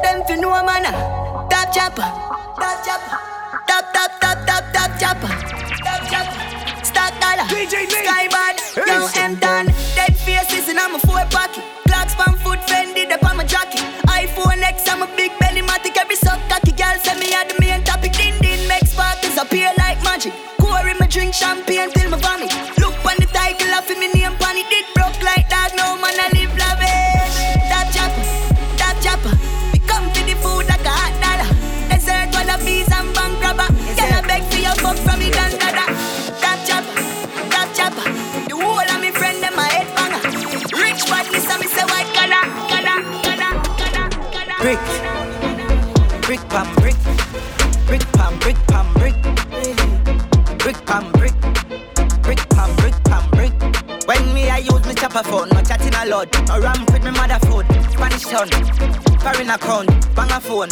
[0.07, 1.49] Them for no man, ah.
[1.51, 2.07] top chopper,
[2.63, 3.31] top chopper.
[3.67, 5.31] Top, top, top, top, top chopper.
[5.83, 6.85] Top chopper.
[6.87, 7.47] Stock dollar.
[7.51, 8.87] DJ Skybad.
[8.87, 9.67] Young M-Don.
[9.99, 11.65] Dead faces in my four pocket.
[11.91, 13.83] Clocks from foot Fendi, up on my jacket.
[14.07, 15.40] iPhone X, I'm a big
[19.51, 20.33] appear like magic.
[20.81, 22.51] In my drink champagne till my vomit.
[22.79, 24.67] Look on the title of me name pan it.
[24.71, 27.37] Did broke like that, no man I live lavish.
[27.69, 28.25] Top chopper,
[28.81, 29.35] top chopper.
[29.75, 31.51] We come to the food like a hot dollar.
[31.91, 33.69] Dessert, one of these and bank robber.
[33.93, 35.85] Can I beg for your fuck from me granddada?
[36.41, 36.97] Top chopper,
[37.53, 38.07] top chopper.
[38.49, 40.23] The whole of me friend them a head banger.
[40.81, 44.59] Rich badness and me say white collar, collar, collar, collar, collar.
[44.65, 44.81] Brick,
[46.25, 46.80] brick pam
[55.11, 58.49] chopper phone, no chatting a lot, no ramp with me mother food, Spanish town,
[59.19, 60.69] foreign account, bang a phone,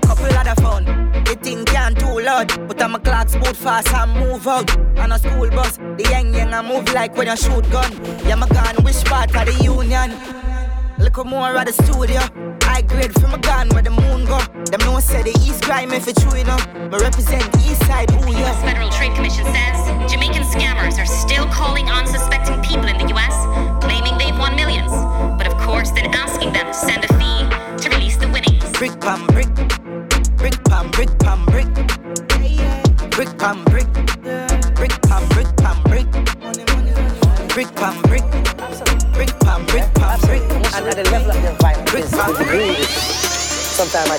[0.00, 0.84] couple other phone.
[1.24, 4.76] The thing can't too loud, but I'm a clocks boot fast and move out.
[4.98, 7.92] On a school bus, the young young I move like when you shoot gun.
[8.26, 10.12] Yeah, my gun, which part of the union?
[10.98, 12.20] Look more at the studio.
[12.62, 14.38] I grade from a gun where the moon go.
[14.70, 16.66] Them no say the east crime if it's true enough.
[16.90, 18.52] But represent the east side, The yeah.
[18.62, 19.46] Federal Trade Commission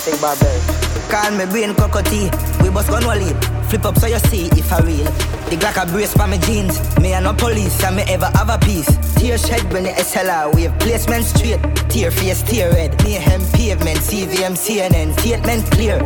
[0.09, 0.63] Think barbaric.
[1.11, 2.29] Call me brain cockatoo.
[2.63, 3.37] We bust gun lead.
[3.69, 5.05] Flip up so you see if I real.
[5.49, 6.79] The Glock a brace for my jeans.
[6.97, 8.89] Me and no police and me ever have a piece.
[9.15, 10.73] Tear shed when the SLR wave.
[10.79, 11.61] Placement straight.
[11.89, 12.91] Tear face, tear red.
[13.03, 13.99] Mayhem pavement.
[13.99, 15.13] CVM, CNN.
[15.19, 15.99] Statement clear.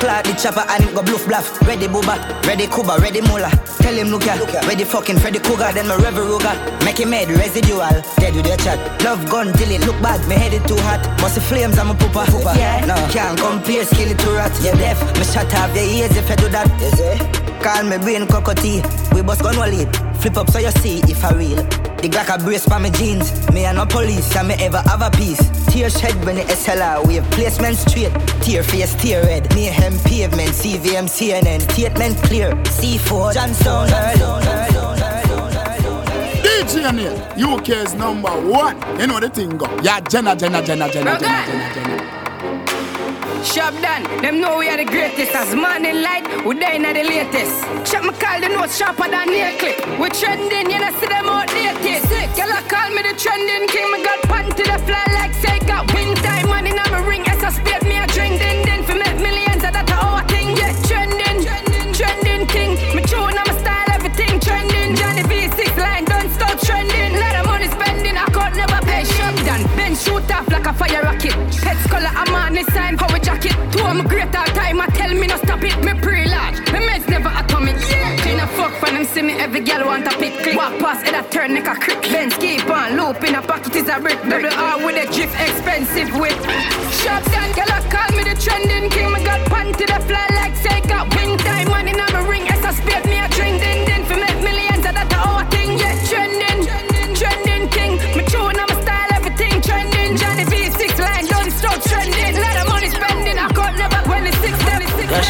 [0.00, 1.62] Clark the chopper and go bluff bluff.
[1.68, 3.50] Ready booba, ready kuba, ready mula.
[3.80, 6.54] Tell him look at ya, ready fucking Freddy Krueger, then my rever Ruger.
[6.84, 7.80] Make him head residual,
[8.20, 8.78] dead with your chat.
[9.02, 11.00] Love gun till it look bad, me head it too hot.
[11.20, 12.24] Must the flames, I'm a pooper.
[12.26, 12.56] pooper.
[12.56, 12.84] Yeah.
[12.84, 14.52] No, can't compare, skill it to rat.
[14.62, 16.68] Yeah, deaf, me shut off your ears if you do that.
[16.80, 17.40] Is it?
[17.62, 18.80] Call me brain cockatoo.
[19.14, 19.88] We bust gun lead.
[20.20, 21.56] Flip up so you see if I real.
[22.00, 23.28] The Glock a brace for my jeans.
[23.52, 25.40] Me and no police, and me ever have a piece.
[25.70, 27.24] Tear shed when the SLR wave.
[27.30, 28.12] Placement straight.
[28.42, 29.54] Tear face, tear red.
[29.54, 30.50] Mayhem pavement.
[30.50, 31.60] CVM, CNN.
[31.72, 32.50] Statement clear.
[32.64, 33.34] C4.
[33.34, 33.88] Johnstone.
[36.42, 38.76] DJ Neil, UK's number one.
[38.98, 39.66] You know the thing go.
[39.82, 42.29] Yeah, Jenna, Jenna, Jenna, Jenna, Jenna, Jenna, Jenna.
[43.44, 45.34] Shop done, them know we are the greatest.
[45.34, 47.64] As morning light, we there in the latest.
[47.88, 49.80] Shop me call the notes sharper than nail clip.
[49.98, 52.04] We trending, you know see them outdated.
[52.08, 53.90] Sick, y'all call me the trending king.
[53.92, 56.48] Me got pan to the fly like say got win time.
[56.50, 58.38] Man in my ring, as I spade me a drink.
[58.38, 60.56] Din din for make millions, that our thing.
[60.56, 62.72] Yeah, trending, trending trending king.
[62.94, 64.96] Me tune, I'm style, everything trending.
[64.96, 67.18] Johnny V6 line, don't stop trending.
[67.20, 69.04] Lot of money spending, I could never pay.
[69.04, 71.36] Shop done, then shoot off like a fire rocket.
[71.64, 72.96] Heads color, I'm on this sign,
[80.60, 82.02] Walk past it, I turn like a crick.
[82.02, 84.20] Benz keep on loop in a pocket is a brick.
[84.28, 86.36] Double R with a drift, expensive whip.
[87.00, 89.10] Shop done, girl, call me the trending king.
[89.10, 90.29] Me got pan to the fly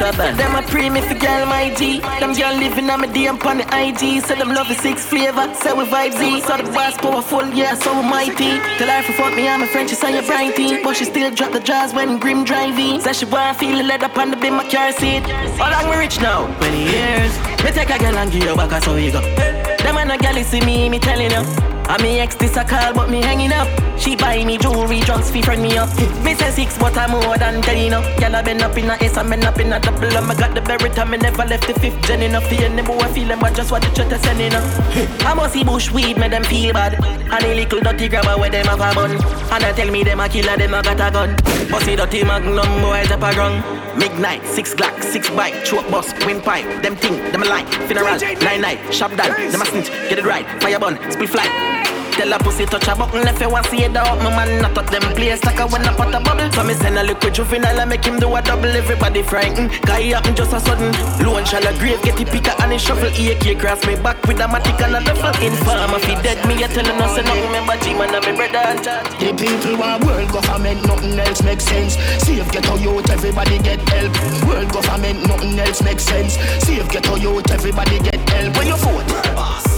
[0.03, 0.39] up band.
[0.39, 2.01] Them a pre me for girl my G.
[2.21, 4.23] Them girl living on my DM on the IG.
[4.25, 5.53] Say them love the six flavor.
[5.55, 6.41] Say we vibe Z.
[6.43, 8.59] So the boss powerful, yeah, so mighty.
[8.79, 10.83] Tell her for fuck me, I'm a French, say you're brighty.
[10.83, 13.01] But she still drop the jaws when grim driving.
[13.01, 15.23] Say she wanna feel the leather on the bin my car seat.
[15.59, 16.47] How long we rich now?
[16.59, 17.33] 20 years.
[17.65, 19.21] Me take a girl and give you back, so you go.
[19.21, 21.45] Them and a girl see me, me telling you.
[21.89, 23.69] I me ex this a call, but me hanging up.
[24.01, 25.91] She buy me jewelry just fi friend me up.
[26.25, 28.05] Me say six, but I'm more than ten enough.
[28.19, 30.07] Girl, I been up in a S, I been up in a double.
[30.07, 32.49] I got the berry time, me never left the fifth gen enough.
[32.49, 35.27] The any boy feel them, I just what the chat to send enough.
[35.27, 36.95] I must see bush weed, make them feel bad.
[37.05, 39.13] And a little dirty grabber where them have a bun.
[39.13, 41.37] And I tell me them a killer, them a got a gun.
[41.71, 43.63] But see dirty magnum, boy, up a run.
[43.99, 46.83] Midnight, six glock, six bike, choke bus, windpipe.
[46.83, 47.65] Them thing, them a lie.
[47.87, 50.47] Funeral, nine night, shop down, them a snitch, get it right.
[50.63, 52.00] Fire bun, split fly.
[52.21, 54.21] Tell a pussy touch a button if you want see it out.
[54.21, 56.53] My man not up them place like a when I pot a bubble.
[56.53, 58.69] So me send a liquid juvenile and make him do a double.
[58.69, 59.73] Everybody frightened.
[59.89, 60.93] Guy happen just a sudden.
[61.25, 63.09] Low and shallow grave get the picker and he shuffle.
[63.09, 65.33] AK cross me back with a matic and a duffel.
[65.41, 67.41] Inform if he dead me, you telling us nothing.
[67.41, 68.85] Remember G man and me brother and.
[69.17, 71.97] The people want world government, nothing else makes sense.
[72.21, 74.13] Save ghetto youth, everybody get help.
[74.45, 76.37] World government, nothing else makes sense.
[76.69, 78.59] Save ghetto youth, everybody get help.
[78.59, 79.70] When you vote.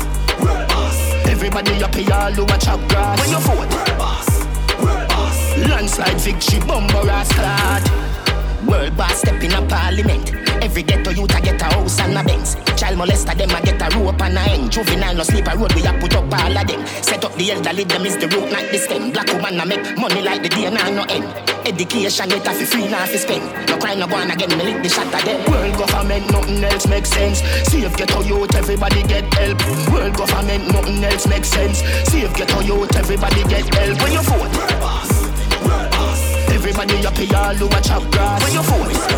[1.54, 3.20] Everybody here, all a chop grass.
[3.20, 4.44] When you vote, world boss,
[4.82, 5.58] world boss.
[5.58, 8.66] Landslide victory, bumper ass clad.
[8.66, 10.41] World boss step in a parliament.
[10.62, 12.54] Every ghetto youth a get a house and a Benz.
[12.78, 14.70] Child molester them a get a rope and a end.
[14.70, 16.86] Juvenile no sleep a road we a put up all of them.
[17.02, 19.10] Set up the elderly them is the root not the stem.
[19.10, 21.26] Black woman a make money like the day now no end.
[21.66, 23.42] Education get a fi free now fi spend.
[23.66, 25.42] No crime no born again me lick the shot of them.
[25.50, 27.42] World government nothing else makes sense.
[27.66, 29.58] Save ghetto youth everybody get help.
[29.90, 31.82] World government nothing else makes sense.
[32.06, 33.98] Save ghetto youth everybody get help.
[33.98, 35.10] When you vote, world boss,
[35.66, 36.22] world boss.
[36.54, 38.38] Everybody up here all a chop grass.
[38.46, 39.12] When you vote,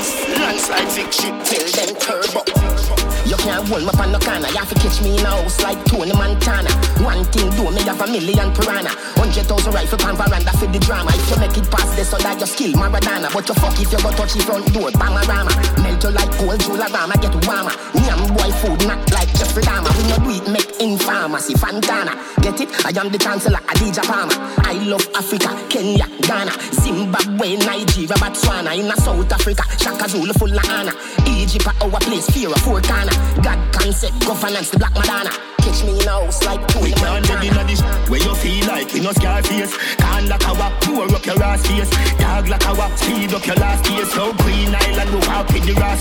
[0.00, 2.99] Landslide victory, till them turbo.
[3.30, 4.48] You can't hold me on no corner.
[4.50, 6.66] You have to catch me in a house like Tony Montana.
[6.98, 8.90] One thing do me have a million piranha.
[9.14, 11.14] Hundred thousand rifle pan veranda for the drama.
[11.14, 13.30] If you make it past this, so that you skill Maradona.
[13.30, 15.54] But you fuck if you go touch the front door, Bangarama.
[15.78, 17.70] Melt you like cold Jularama, get warmer.
[18.02, 19.94] Yam boy food, not like Jeffrey Dahmer.
[19.94, 22.18] When you do it, make in pharmacy, Fantana.
[22.42, 22.66] Get it?
[22.82, 24.34] I am the chancellor, Adidja Palmer.
[24.66, 26.50] I love Africa, Kenya, Ghana,
[26.82, 28.74] Zimbabwe, Nigeria, Botswana.
[28.74, 30.98] In South Africa, Shaka Zulu full of honor.
[31.30, 33.19] Egypt, our place, fear of corner.
[33.42, 35.30] God concept, governance, the Black Madonna.
[35.60, 38.34] Catch me in a house like two We can't live in a this where you
[38.34, 39.76] feel like we no scar face.
[39.96, 41.90] Can't lock a wap, pour up your ass face.
[42.16, 44.12] Dog like a wap, speed up your last face.
[44.12, 46.00] So Green Island, go out with the ass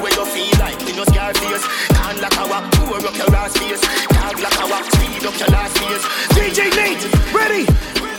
[0.00, 1.64] Where you feel like we no scar face.
[1.88, 3.82] Can't lock a wap, pour up your ass face.
[4.08, 6.04] Dog like a wap, speed up your last face.
[6.34, 8.09] DJ Nate, ready?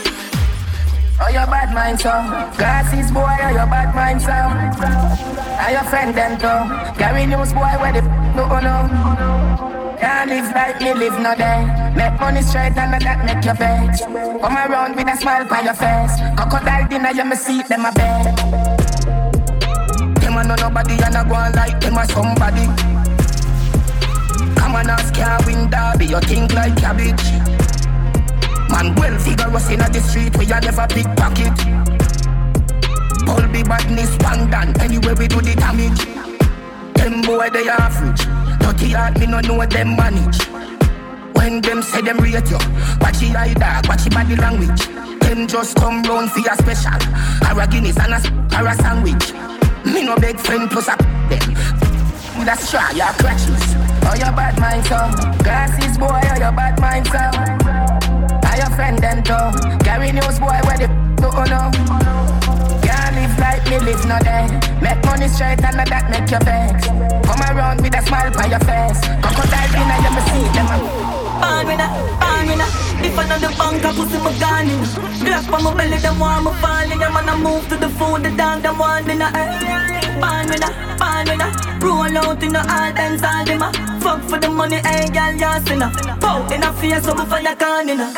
[1.22, 2.10] Oh, your bad mind, so
[2.58, 7.70] Glasses, boy, oh, your bad mind, so Are your friend, them, too Gary News, boy,
[7.78, 11.62] where the f*** no, no Can't live like me live no day.
[11.94, 15.78] Make money straight and that make your vex Come around with a smile on your
[15.78, 16.18] face.
[16.34, 18.36] Crocodile dinner, you me see them a bed.
[20.18, 22.66] Them a know nobody and I go on like them a somebody.
[24.58, 25.70] Come on, ask can't win
[26.02, 27.51] You think like cabbage
[28.82, 31.54] Man well vigorous in the street where you never pickpocket.
[33.52, 36.06] Be badness one done anyway we do the damage.
[36.94, 38.24] Them boy they average.
[38.60, 40.42] Dirty heart me no know them manage.
[41.36, 42.58] When them say them rate you,
[43.00, 44.88] watch your eye dog, watch your body language.
[45.20, 46.96] Them just come round for your special.
[47.44, 49.32] Or a Guinness and a, or a sandwich.
[49.84, 50.96] Me no big friend plus a
[51.28, 51.54] them.
[52.42, 53.62] That's try your crutches.
[54.08, 54.98] Oh your bad mind so
[55.44, 57.61] Glasses boy, oh your bad mind so are
[58.62, 59.46] your friend them too?
[59.82, 60.86] Gary News boy, where the
[61.18, 61.66] do you know?
[62.86, 64.46] Can't live like me live no day.
[64.80, 66.86] Make money straight and that make you vex.
[67.26, 69.00] Come around with a smile on your face.
[69.22, 70.66] Crocodile dinner, you me see them.
[71.42, 71.90] Born winner,
[72.22, 72.70] born winner.
[73.02, 74.82] If I know the bank, I pussy my gun in.
[75.26, 76.98] Glock on my belly, them want me falling.
[76.98, 80.01] Them man I move to the food, the dog, them want dinner.
[80.20, 81.50] Born winner, born winner.
[81.80, 85.32] Roll out in the all dance, all them a fuck for the money, hey girl,
[85.32, 85.90] you sinner.
[86.20, 88.10] Pow in a face, so for the corner.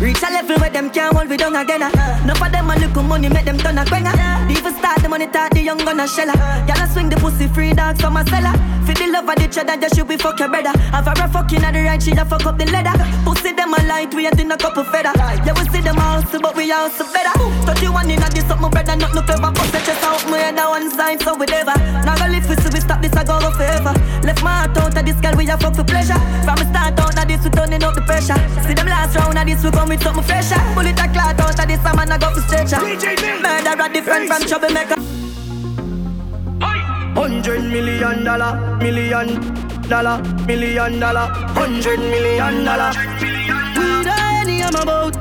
[0.00, 1.82] Reach a level where them can't hold we down again.
[1.82, 1.90] Uh.
[2.24, 4.12] Enough of them a look money, make them turn a quenga.
[4.48, 4.83] The
[5.14, 6.34] money, talk the young gonna shella.
[6.66, 8.50] Y'all swing the pussy free dogs from a cellar.
[8.84, 10.74] Fit the love of the cheddar, just should be fuck your brother.
[10.90, 12.94] Have her a fucking at the right, she a fuck up the leather.
[13.22, 15.14] Pussy them a light, we ain't in a couple feather.
[15.46, 17.30] Yeah, we see them also, but we also better.
[17.62, 19.54] 31 in a this up, my brother, not no clever.
[19.54, 21.76] Fuck the chest out, my head one side, so we never.
[22.02, 23.94] Now go live, we see we stop this, I go go favor.
[24.26, 26.18] Left my heart out of this girl, we a fuck for pleasure.
[26.42, 28.38] From the start out of this, we turning up the pressure.
[28.66, 30.58] See them last round of this, we come with something fresher.
[30.74, 32.82] Bullet a clot out of this, I'm I go for stretcher.
[32.82, 35.03] Murderer different from troublemaker.
[37.14, 39.28] Hundred million dollar, million
[39.88, 42.90] dollar, million dollar, hundred million dollar.
[43.76, 45.14] We die any I'm about.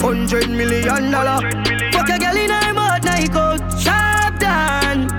[0.00, 1.40] Hundred million dollar.
[1.92, 3.60] Fuck a girl in her mouth, night out.
[3.80, 5.10] Sharp down.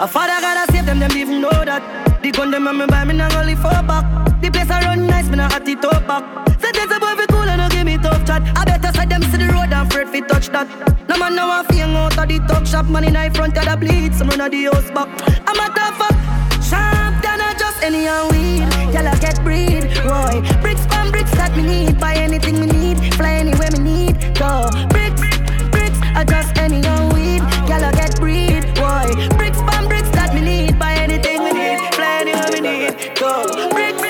[0.00, 1.82] A father gotta save them, them even know that.
[2.22, 4.40] The gun them me buy me not only for back.
[4.40, 6.55] The place I run nice, me not at it up back.
[6.76, 8.42] Say a boy fi cool and no give me tough chat.
[8.54, 10.68] I better side them see the road and afraid fi touch that.
[11.08, 12.84] No man now a fing out of the talk shop.
[12.86, 15.08] Man in the front of the bleed, some run of the house back.
[15.48, 16.16] I'm a tough fuck.
[16.62, 18.68] Sharp than a just any and weed.
[18.92, 20.44] Y'all get breed, boy.
[20.60, 21.98] Bricks from bricks that me need.
[21.98, 24.14] Buy anything me need, fly anywhere me need.
[24.36, 25.22] Go bricks,
[25.72, 27.40] bricks, I just any and weed.
[27.70, 29.08] Y'all get breed, boy.
[29.40, 30.78] Bricks from bricks that me need.
[30.78, 32.92] Buy anything me need, fly anywhere me need.
[33.16, 34.04] Go bricks,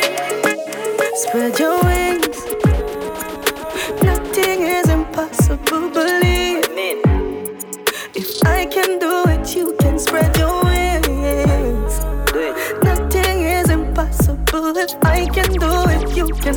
[1.23, 2.06] spread your wings.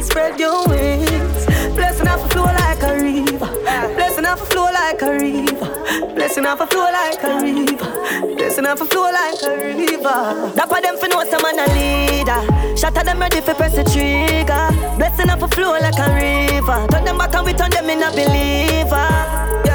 [0.10, 1.46] Spread your wings.
[1.76, 3.50] Blessing off a flow like a river.
[3.96, 5.70] Blessing off a flow like a river.
[6.16, 8.36] Blessing off a flow like a river.
[8.36, 10.52] Blessing off a flow like a river.
[10.70, 12.42] For them for know some man a leader.
[12.78, 14.66] Shatter them ready for press the trigger.
[14.98, 16.88] Blessing off a flow like a river.
[16.92, 19.69] Turn them back and we turn them in a believer.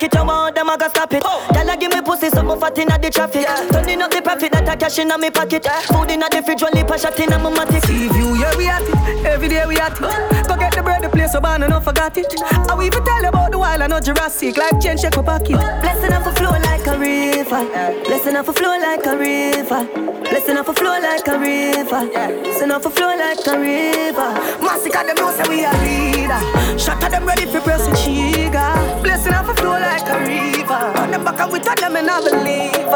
[0.00, 0.08] Yeah.
[0.08, 1.22] Man a fire like a rocket, you want them, I gotta stop it.
[1.24, 1.46] Oh.
[1.54, 3.46] Y'all a give me pussy, so me fat inna the traffic.
[3.72, 5.66] Turning up the profit, that a cash inna me pocket.
[5.86, 7.84] Food inna the fridge, one lip a shot inna my matic.
[7.86, 10.48] See you, yeah we at it, every day we at it.
[10.48, 12.32] Go get the bread, the place, so ban and not forgot it.
[12.42, 14.56] I will even tell you about the wild, I know Jurassic.
[14.56, 15.58] Life change, shake up pocket.
[15.58, 17.64] Blessing off a flow like a river.
[18.04, 19.84] Blessing off a flow like a river.
[20.22, 22.06] Blessing off a flow like a river.
[22.42, 24.32] Blessing off a flow like a river.
[24.62, 26.78] Massacre them know say we a leader.
[26.78, 29.02] Shut them ready for press the trigger.
[29.02, 30.98] Blessing off a flow like a river.
[31.00, 32.92] On them back and we turn them in a believer.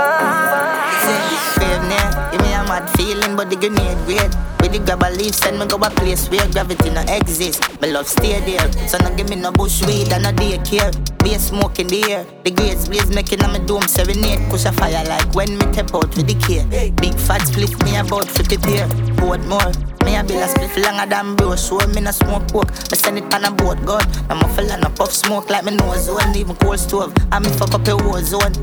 [2.77, 4.29] Mad feeling, but the grenade great.
[4.61, 7.65] With the grab a leaf, send me go a place where gravity no exist.
[7.81, 10.93] My love stay there, so no give me no bush weed and no daycare.
[11.25, 14.51] Be a smoke in the air, the grades blaze making on my dome serenade.
[14.51, 16.67] Push a fire like when me tap out with the care.
[17.01, 18.87] Big fat split me about to prepare.
[19.17, 19.96] Board more.
[20.07, 23.19] Me a bill a split longer than bro Show me no smoke coke Me send
[23.19, 24.01] it on a boat gun
[24.31, 26.05] I'm a fella no puff smoke like me nose.
[26.07, 28.55] Zone Even cold stove I me fuck up a war zone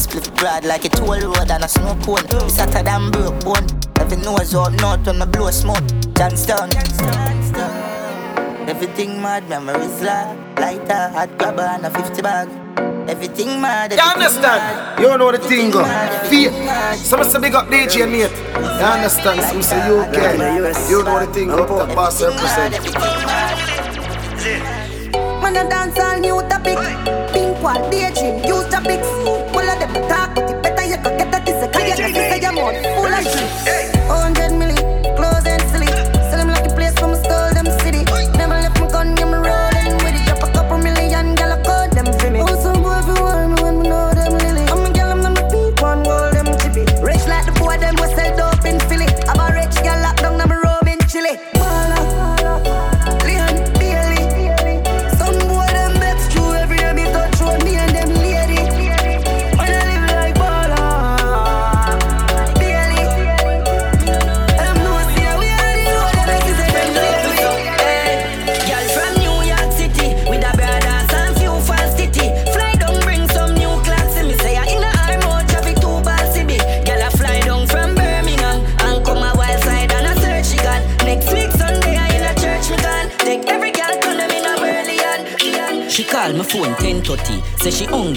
[0.00, 2.24] Split broad like a toll road and a snow cone.
[2.24, 3.66] It's hotter than broke bone.
[3.96, 5.84] Every nose up north when me blow smoke.
[6.16, 6.70] Johnstown
[8.66, 14.22] Everything mad, memories like Lighter, hot grabber and a 50 bag Everything mad, You everything
[14.22, 14.60] understand?
[14.62, 15.00] mad.
[15.00, 15.82] You know the thing go.
[16.28, 16.52] Feel.
[16.96, 18.30] Some say big up DJ Nate.
[18.30, 19.40] You understand?
[19.42, 20.38] Some say you can.
[20.90, 21.66] You know the thing go.
[21.66, 22.74] The boss represent.
[25.42, 26.78] Man a dance all new topic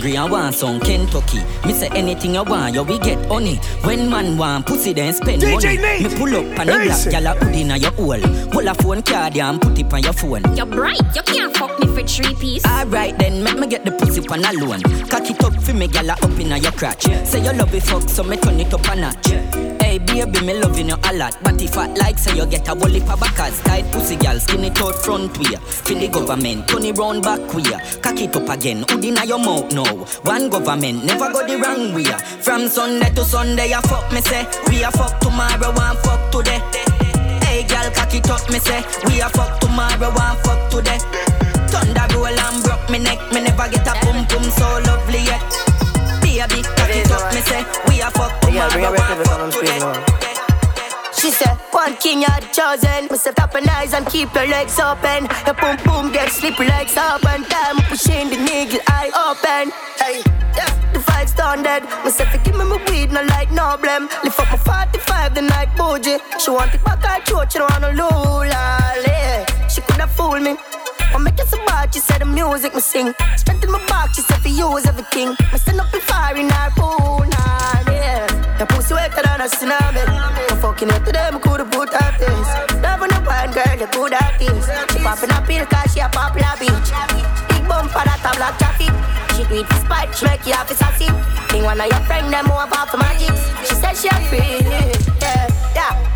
[0.03, 1.39] hungry and want some Kentucky.
[1.65, 3.57] Me say anything you want, you we get honey.
[3.83, 5.77] When man want pussy then spend DJ money.
[5.77, 6.11] Nate.
[6.11, 7.11] Me pull up and a black say.
[7.11, 8.19] gal a hood inna your hole.
[8.51, 10.43] Pull a phone card ya and put it on your phone.
[10.55, 12.65] You're bright, you can't fuck me for three piece.
[12.65, 14.81] Alright then, make me get the pussy on a loan.
[15.09, 17.03] Cock it up for me gal a up inna your crotch.
[17.25, 19.29] Say you love it fuck so me turn it up a notch.
[19.81, 22.75] Hey baby, me loving you a lot But if I like say you get a
[22.75, 23.59] whole heap of backers.
[23.61, 25.55] Tight pussy gal, skin it out front way
[25.85, 27.63] Feel the government, it round back way
[28.01, 29.95] Cock it up again, hood inna your mouth now?
[30.23, 32.05] One government, never go the wrong way.
[32.41, 34.45] From Sunday to Sunday, I fuck me say.
[34.69, 36.59] We a fuck tomorrow, one fuck today.
[37.45, 38.83] Hey gal, cock it up, me say.
[39.05, 40.99] We a fuck tomorrow, one fuck today.
[41.69, 45.41] Thunder roll and broke me neck Me never get a pum pum so lovely yet.
[46.21, 47.65] Baby, cock it up, me say.
[47.87, 50.12] We a fuck tomorrow, one fuck today
[51.23, 53.07] She said, one king had chosen.
[53.09, 55.29] Me say, tap and eyes and keep your legs open.
[55.45, 56.27] Your boom boom get
[56.59, 59.71] like soap and time pushing the niggle eye open.
[60.03, 60.21] Hey,
[60.53, 61.83] yeah, the five standard.
[62.03, 64.09] Me say, forgive me my weed, no like no blame.
[64.25, 66.19] Lift up my 45 the night bougie.
[66.39, 69.05] She want it back her throat, she don't want no lula.
[69.69, 70.57] She coulda fool me.
[71.13, 73.13] I make it so bad, she said the music me sing.
[73.37, 75.29] Strength my back, she said for use everything.
[75.51, 78.57] Me stand up in fire in her pool, nah, yeah.
[78.57, 80.01] Your pussy wetter than a tsunami.
[80.49, 82.51] I'm fucking it today, me coulda put her face.
[82.81, 84.65] Never no wine, girl, you too who that is.
[84.91, 86.89] She popping a pill cause she a popular bitch.
[87.49, 88.93] Big bumper that a black traffic.
[89.37, 91.07] She do it for spite, she make you happy sassy.
[91.49, 93.33] Think one of your friend them about for magic.
[93.69, 95.12] She said she a free.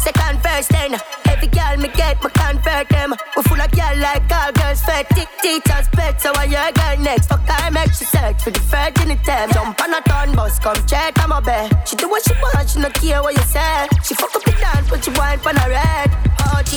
[0.07, 0.95] Second, first, then.
[1.27, 3.13] Every girl me get, me convert them.
[3.35, 5.05] We full of girl like all girls fed.
[5.09, 7.27] Tick teachers pet, so why your girl next?
[7.27, 9.37] Fuck her, make she search for the virginity.
[9.51, 11.75] Jump on a turn bus, come check on my bed.
[11.85, 13.87] She do what she want, she no care what you say.
[14.01, 16.09] She fuck up the dance, but she wine on her head.
[16.55, 16.71] OG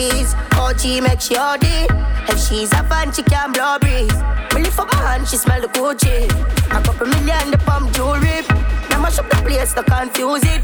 [0.00, 1.62] is OG, make she OD.
[2.26, 4.10] If she's a fan, she can blow breeze.
[4.52, 6.26] Really for my hand, she smell the Gucci.
[6.72, 8.42] I a couple million, the pump jewelry.
[8.90, 10.62] Now mash up the place, don't confuse it.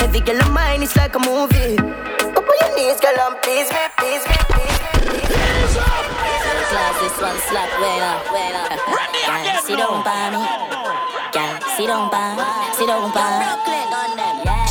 [0.00, 1.59] Every girl of mine, it's like a movie.
[1.60, 6.64] Up on your knees, girl, and please me, please me, please me, please me.
[6.72, 8.80] Class this one slap well up, well up.
[9.28, 10.40] Girl, sit down by me.
[11.36, 12.32] Girl, sit down by,
[12.72, 13.44] sit down by.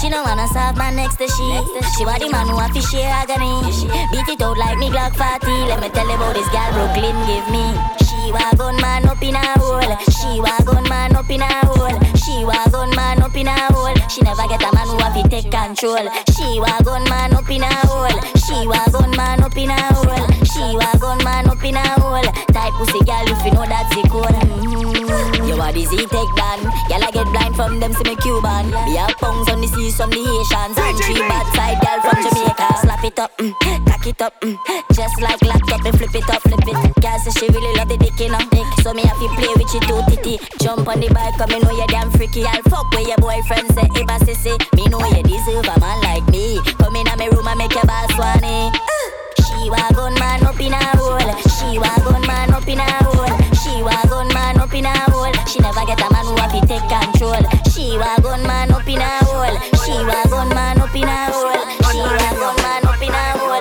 [0.01, 1.45] She don't wanna serve my next to she.
[1.93, 3.61] She want the man who have to share agony.
[4.09, 5.45] Beat it out like me Glock 40.
[5.69, 7.69] Let me tell you about this girl Brooklyn give me.
[8.01, 9.85] She wa gun man up in a hole.
[10.09, 11.93] She wa gun man up in a hole.
[12.17, 13.68] She wa gun man up in a hole.
[14.09, 16.09] She never get a man who have to take control.
[16.33, 18.09] She wa gun man up in a hole.
[18.41, 20.27] She wa gun man up in a hole.
[20.49, 22.25] She wa gun man up in a hole.
[22.49, 24.33] Type pussy girl if you know that's the code.
[24.33, 25.45] Mm-hmm.
[25.45, 26.59] You are busy take down.
[26.89, 28.73] Y'all I get blind from them see me Cuban.
[28.89, 32.17] Me have pounds on the seas from the Haitians and three bad side girl from
[32.25, 32.67] Jamaica.
[32.81, 33.53] Slap it up, mm,
[33.85, 34.57] cock it up, mm,
[34.93, 36.77] just like laptop and flip it up, flip it.
[36.97, 38.41] Girl say she really love the dick, you know.
[38.49, 38.65] Dick.
[38.81, 40.35] So me have to play with you too titty.
[40.59, 42.43] Jump on the bike, come me know you damn freaky.
[42.45, 44.55] I'll fuck with your boyfriend say Iba sissy.
[44.75, 46.61] Me know you deserve a man like me.
[46.79, 48.71] Come in my room and make your boss swanny.
[48.71, 49.07] Uh,
[49.43, 51.19] she wa gun man up in a hole.
[51.59, 53.27] She wa gun man up in a hole.
[53.59, 55.33] She wa gun man up in a hole.
[55.51, 57.43] She never get a man who have to take control.
[57.71, 59.59] She wa gun man up in a hole.
[59.83, 61.51] She wa gun man up in a hole.
[61.91, 63.59] She wa gun man up in a hole.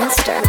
[0.00, 0.40] Mister.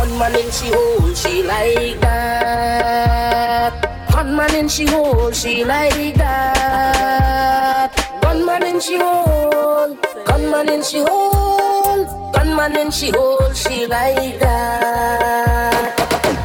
[0.00, 3.99] One man in she hole, she like that.
[4.30, 7.90] One man in she hole, she like that.
[8.22, 14.38] One man in she hole, gunman in she hole, gunman in she hole, she like
[14.38, 15.96] that.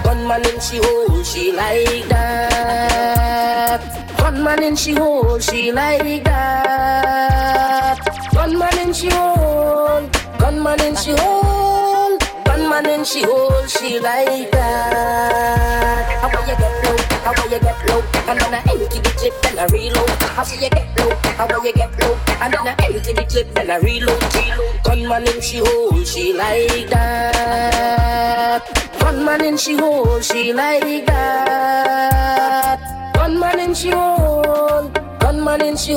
[0.03, 3.81] Gunman in she hole, she like that.
[4.17, 7.99] Gunman in she hole, she like that.
[8.33, 10.09] Gunman in she hole,
[10.39, 16.09] gunman in she hole, gunman in she hole, she like that.
[16.19, 17.14] How will you get?
[17.25, 18.01] How will you get low?
[18.29, 20.09] And then I empty the clip and I reload.
[20.37, 21.09] How will you get low?
[21.33, 22.13] How will you get low?
[22.39, 24.21] And then I empty the clip and I reload.
[24.21, 24.83] reload.
[24.83, 28.61] Gunman in she hole, she like that.
[28.99, 32.79] Gunman in she hole, she like that.
[33.15, 35.93] Gunman in she hole, gunman in she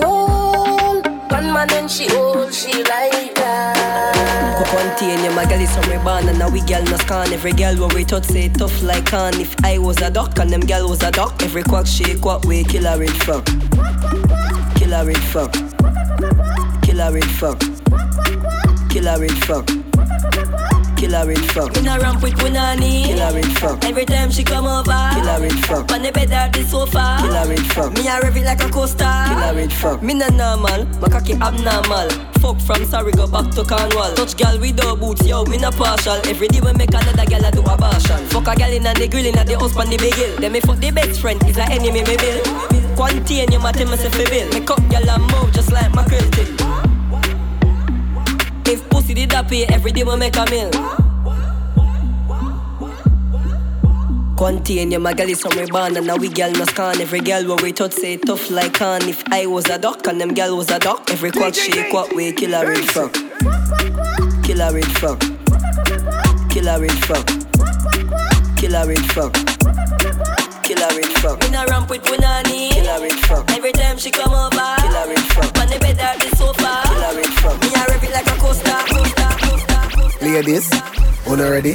[1.49, 4.59] hole, gunman in she hole, she like that.
[4.59, 7.33] Go contain you, my girl is from born and now we girl no scan.
[7.33, 9.41] Every girl where we touch say tough like can.
[9.41, 12.45] If I was a duck and them girl was a duck, every quack shake what
[12.47, 13.45] way kill her it fuck.
[14.77, 15.53] Kill her it fuck.
[16.83, 17.61] Kill her it fuck.
[18.91, 19.69] Kill her it fuck.
[20.99, 21.77] Kill her it fuck.
[21.77, 23.05] In a ramp with Punani.
[23.05, 23.85] Kill her it fuck.
[23.85, 24.91] Every time she come over.
[25.15, 25.93] Kill her it fuck.
[25.93, 27.19] On the bed or the sofa.
[27.23, 27.93] Kill her it fuck.
[27.93, 28.99] Me a rev it like a coaster.
[28.99, 30.03] Kill her it fuck.
[30.03, 32.11] Me not normal, my cocky abnormal.
[32.43, 34.13] Fuck from sorry go back to Cornwall.
[34.17, 36.19] Touch gal without boots, yo, me not partial.
[36.27, 38.19] Every day we make another girl a do a abortion.
[38.35, 40.35] Fuck a gal inna the grill inna the house pon the big hill.
[40.39, 42.43] Then me fuck the best friend, is a enemy me bill.
[42.99, 44.49] Contain you, matter me say fi bill.
[44.51, 46.58] Me cut gal and move just like my tip.
[49.15, 50.71] Did that pay, every day we make a meal.
[54.37, 57.01] Contain you, my girl is from we born and now we girl no scan.
[57.01, 59.09] Every girl where we touch say tough like can.
[59.09, 62.15] If I was a duck and them girl was a duck, every quack shake what
[62.15, 63.13] way kill her it fuck.
[64.45, 65.21] Kill her it fuck.
[66.51, 67.27] Kill her it fuck.
[68.57, 69.58] Kill her it fuck.
[70.89, 71.45] Kill her it fuck.
[71.45, 72.71] In a ramp with Punani.
[72.71, 73.51] Kill her it fuck.
[73.51, 74.51] Every time she come over.
[74.51, 75.59] Kill her it fuck.
[75.59, 76.83] On the bed or the sofa.
[76.89, 77.61] Kill her it fuck.
[77.61, 78.71] Me a rev it like a coaster.
[78.89, 80.25] coaster, coaster, coaster.
[80.25, 80.71] Ladies,
[81.27, 81.75] una ready?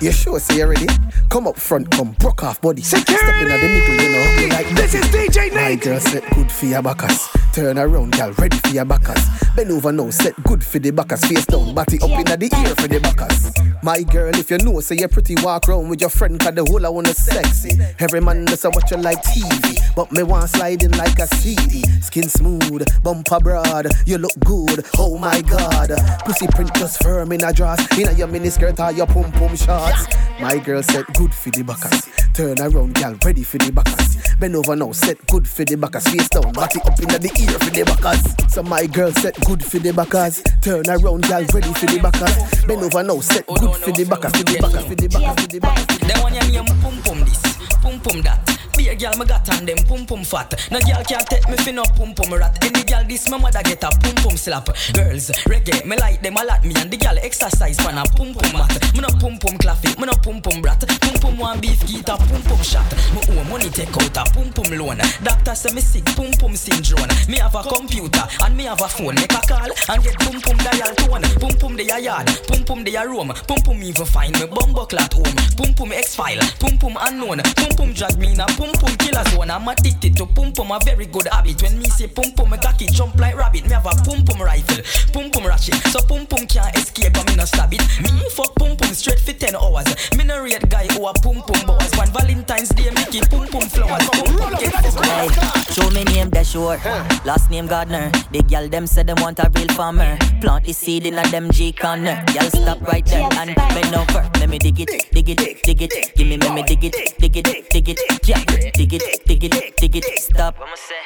[0.00, 0.86] You sure say you ready?
[1.28, 2.82] Come up front, come broke off body.
[2.82, 3.14] Security.
[3.14, 4.56] Step in the middle, you know.
[4.56, 5.54] Like This is DJ Nate.
[5.54, 7.28] My girl set good for your backers.
[7.54, 9.24] Turn around, girl, ready for your backers.
[9.54, 11.24] Bend over now, set good for the backers.
[11.24, 13.54] Face down, body up in the ear for the backers.
[13.80, 16.64] My girl, if you know, say you're pretty, walk round with your friend, cause the
[16.64, 17.78] whole I wanna sexy.
[18.00, 21.82] Every man does watch you like TV, but me want sliding like a CD.
[22.00, 24.84] Skin smooth, bumper broad, you look good.
[24.98, 25.90] Oh my god,
[26.24, 27.78] pussy print just firm in a dress.
[27.96, 30.06] In a your mini skirt or your pum pum shorts.
[30.44, 32.06] My girl said good for the backers.
[32.34, 34.18] Turn around, gal, ready for the backers.
[34.38, 36.06] Bend over now, set good for the backers.
[36.06, 38.52] Face down, body up in the ear for the backers.
[38.52, 40.42] So my girl set good for the backers.
[40.60, 42.64] Turn around, gal, ready for the backers.
[42.66, 44.36] Bend over now, set good for the backers.
[44.36, 45.98] For the backers, for the backers, for the backers.
[46.04, 47.40] They want you pum pum this,
[47.80, 48.63] pum pum that.
[48.76, 50.50] Be a girl me got on them pum pum fat.
[50.70, 52.58] No girl can't take me fi no pum pum rat.
[52.64, 54.66] Any girl this my mother get a pum pum slap.
[54.92, 56.64] Girls reggae me like them a lot.
[56.64, 58.72] Me and the girl exercise pan a pum pum mat.
[58.94, 60.80] Me no pum pum claffy, me no pum pum brat.
[61.00, 62.86] Pum pum one beef get a pum pum shot.
[63.14, 64.98] Me owe money take out a pum pum loan.
[65.22, 67.08] Doctor say me sick pum pum syndrome.
[67.28, 69.14] Me have a computer and me have a phone.
[69.14, 71.22] Make a call and get pum pum dial tone.
[71.38, 73.32] Pum pum de a yard, pum pum de a room.
[73.46, 75.36] Pum pum even find me bumbo clat home.
[75.56, 77.38] Pum pum X file, pum pum unknown.
[77.54, 79.50] Pum pum drag me in a pum pum pum killer zone.
[79.50, 81.62] I'm addicted to pum pum, a very good habit.
[81.62, 83.64] When me say pum pum, me cocky jump like rabbit.
[83.64, 85.74] Me have a pum pum rifle, pum pum ratchet.
[85.92, 87.82] So pum pum can't escape, but me no stab it.
[88.02, 89.88] Me fuck pum pum straight for 10 hours.
[90.16, 91.90] Me no rate guy who a pum pum boys.
[91.96, 94.08] One Valentine's Day, me keep pum pum flowers.
[94.10, 95.04] Pum pum get fucked.
[95.04, 95.28] Hey,
[95.72, 96.78] show me name that sure.
[97.24, 98.10] Last name Gardner.
[98.32, 100.16] The girl them said them want a real farmer.
[100.40, 102.22] Plant the seed in a them G corner.
[102.32, 104.28] Girl stop right there and bend over.
[104.40, 106.14] Let me dig it, dig it, dig it.
[106.16, 108.00] Give me, let me dig it, dig it, dig it.
[108.26, 110.04] Yeah, dig it, dig it, dig it.
[110.18, 110.56] Stop.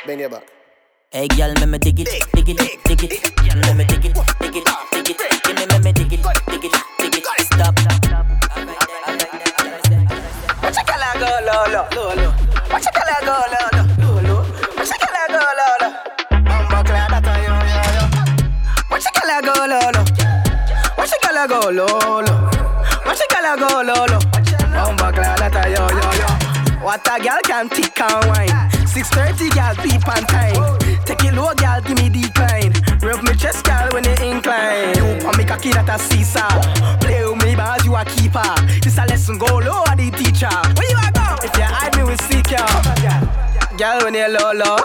[0.06, 0.42] Bend your back.
[1.10, 3.12] Hey girl, let me dig it, dig it, dig it.
[3.64, 5.18] Let me dig it, dig it, dig it.
[5.44, 7.24] Give me, let me dig it, dig it, dig it.
[7.52, 7.74] Stop.
[10.62, 12.32] Watch a girl go low, low, low, low.
[12.70, 14.40] Watch a girl go low, low, low, low.
[14.76, 15.92] Watch a girl go low, low.
[16.44, 18.04] Bumbo clad that yo yo yo.
[18.90, 20.04] Watch a girl go low, low.
[20.98, 22.36] Watch a girl go low, low.
[23.06, 24.20] Watch a girl go low, low.
[24.74, 26.37] Bumbo clad that yo yo yo.
[26.80, 28.70] What a girl can tick and wine.
[28.86, 30.78] 6:30 girl peep on time.
[31.04, 32.72] Take it low, girl, give me decline.
[33.02, 34.96] Rub me chest, girl, when you incline.
[34.96, 36.48] You and me cocky that a seesaw.
[37.00, 38.54] Play with me, bars, you a keeper.
[38.82, 40.48] This a lesson, go low, the teacher.
[40.76, 41.26] Where you a go?
[41.44, 42.64] If you hide me, we seek you.
[43.76, 44.78] Girl, when you low, low.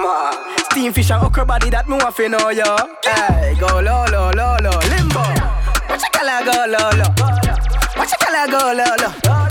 [0.00, 0.32] Ma,
[0.70, 2.76] steam fish and okra body that me want fi know yo.
[3.04, 5.22] Hey, go low, low, low, low, limbo.
[5.88, 7.10] Watch a girl go low, low.
[7.96, 9.43] Watch a girl go low, low.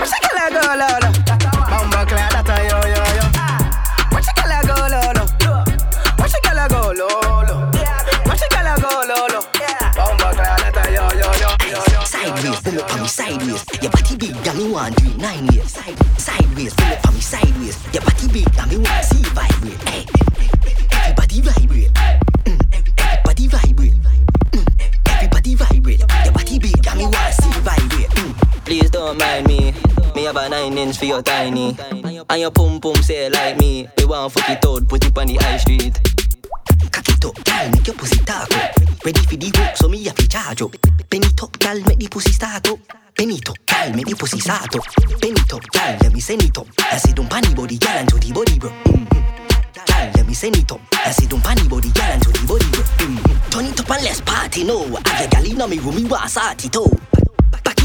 [0.00, 1.12] Watch a girl go low, low.
[1.68, 3.24] Bumbo clad that a yo, yo, yo.
[4.16, 5.28] Watch a girl go low, low.
[6.16, 7.68] Watch a girl go low, low.
[8.24, 9.44] Watch a girl go low, low.
[9.92, 12.00] Bumbo clad that a yo, yo, yo, yo, yo.
[12.08, 13.62] Sideways, pull up on me sideways.
[13.82, 15.70] Your body big, got me want nine years.
[15.70, 17.76] Side, sideways, pull up on me sideways.
[17.92, 19.80] Your body big, got me want see it vibrate.
[19.84, 20.06] Hey,
[20.96, 21.92] everybody vibrate.
[22.48, 22.60] Mm,
[23.04, 23.96] everybody vibrate.
[24.56, 24.64] Mm,
[25.12, 26.00] everybody vibrate.
[26.24, 27.89] Your body big, got me want see it vibrate.
[28.70, 29.74] Please don't mind me.
[30.14, 31.76] Me have a nine inch for your tiny.
[32.30, 33.88] And your pum pum say like me.
[33.98, 35.98] We want fuck it out, put it on the high street.
[36.92, 38.70] Cock it up, gal, make your pussy talk up.
[39.04, 40.70] Ready for the work, so me have to charge up.
[41.10, 41.50] Penny top,
[41.84, 42.78] make the pussy start up.
[43.18, 43.56] Penny top,
[43.92, 44.84] make the pussy start up.
[45.20, 46.68] Penny top, let me send it up.
[46.78, 48.70] I say don't panny body, and to the body, bro.
[48.70, 50.16] Mm-hmm.
[50.16, 50.80] Let me send it up.
[50.92, 52.82] I say don't panny body, gal, and to the body, bro.
[53.02, 53.50] Mm-hmm.
[53.50, 54.84] Turn it up and let's party, no.
[54.84, 57.19] Have your gal in me room, me want sart it out.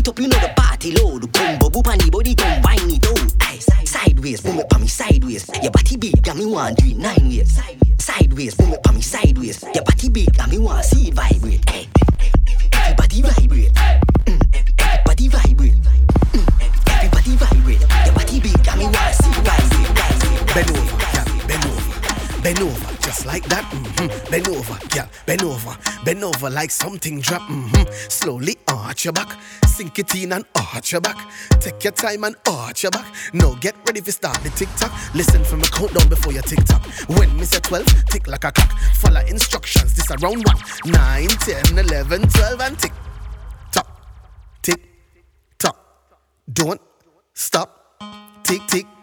[0.06, 1.34] It up, you know the party load.
[1.34, 3.34] Come bubble panny body, come wine it out.
[3.42, 5.50] Aye, sideways, boom it pa me sideways.
[5.64, 7.60] Your body big, got me want do nine ways.
[7.98, 9.64] Sideways, boom it pa me sideways.
[9.74, 11.68] Your body big, got me want see it vibrate.
[11.68, 11.88] Hey,
[12.72, 13.74] everybody vibrate.
[14.30, 14.42] Mm,
[14.78, 15.82] everybody vibrate.
[16.38, 16.48] Mm,
[16.86, 17.82] everybody vibrate.
[18.06, 20.54] Your body big, got me want see it vibrate.
[20.54, 22.42] Bend over, bend over.
[22.44, 23.64] Bend over, just like that.
[23.72, 24.32] Mm-hmm.
[24.32, 25.78] Bend over, girl, bend over.
[26.04, 27.44] Bend over like something drop.
[27.44, 27.84] Mm-hmm.
[28.10, 29.40] Slowly arch your back.
[29.68, 31.30] Sink it in and arch your back.
[31.60, 33.06] Take your time and arch your back.
[33.32, 34.92] Now get ready for start the tick tock.
[35.14, 36.84] Listen for me countdown before you tick tock.
[37.08, 38.72] When me say 12, tick like a clock.
[38.96, 40.58] Follow instructions, this a round one.
[40.86, 42.94] 9, 10, 11, 12, and tick
[43.72, 43.88] tock.
[44.64, 44.82] Tick
[45.60, 45.78] tock.
[46.52, 46.82] Don't
[47.34, 48.02] stop.
[48.44, 48.95] Tick tick.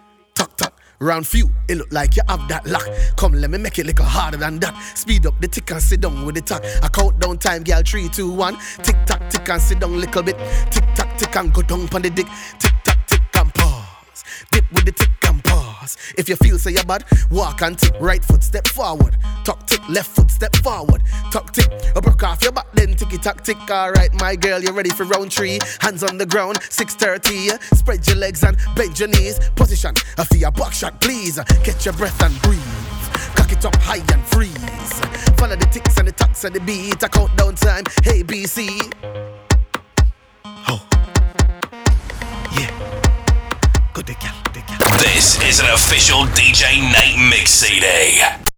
[1.02, 2.88] Round few, it look like you have that lock.
[3.16, 4.72] Come, let me make it a little harder than that.
[4.94, 6.62] Speed up the tick and sit down with the talk.
[6.80, 7.82] I count down time, girl.
[7.84, 8.56] Three, two, one.
[8.84, 10.36] Tick tock, tick and sit down little bit.
[10.70, 12.28] Tick tock, tick and go down on the dick.
[12.60, 14.22] Tick tock, tick and pause.
[14.52, 15.21] Dip with the tick
[16.16, 17.94] If you feel say you're bad, walk and tick.
[18.00, 19.16] Right foot, step forward.
[19.44, 21.02] Tuck tick, left foot, step forward.
[21.30, 23.58] Tuck tick, broke off your back, then ticky tock tick.
[23.70, 25.58] Alright, my girl, you ready for round three?
[25.80, 27.58] Hands on the ground, 630.
[27.76, 29.38] Spread your legs and bend your knees.
[29.56, 31.38] Position, I feel a back shot, please.
[31.64, 32.62] Catch your breath and breathe.
[33.34, 35.00] Cock it up high and freeze.
[35.36, 37.02] Follow the ticks and the tacks and the beat.
[37.02, 38.80] I count down time, A, B, C.
[40.44, 40.86] Oh.
[42.58, 43.01] Yeah.
[43.94, 48.51] This is an official DJ Nate Mix CD.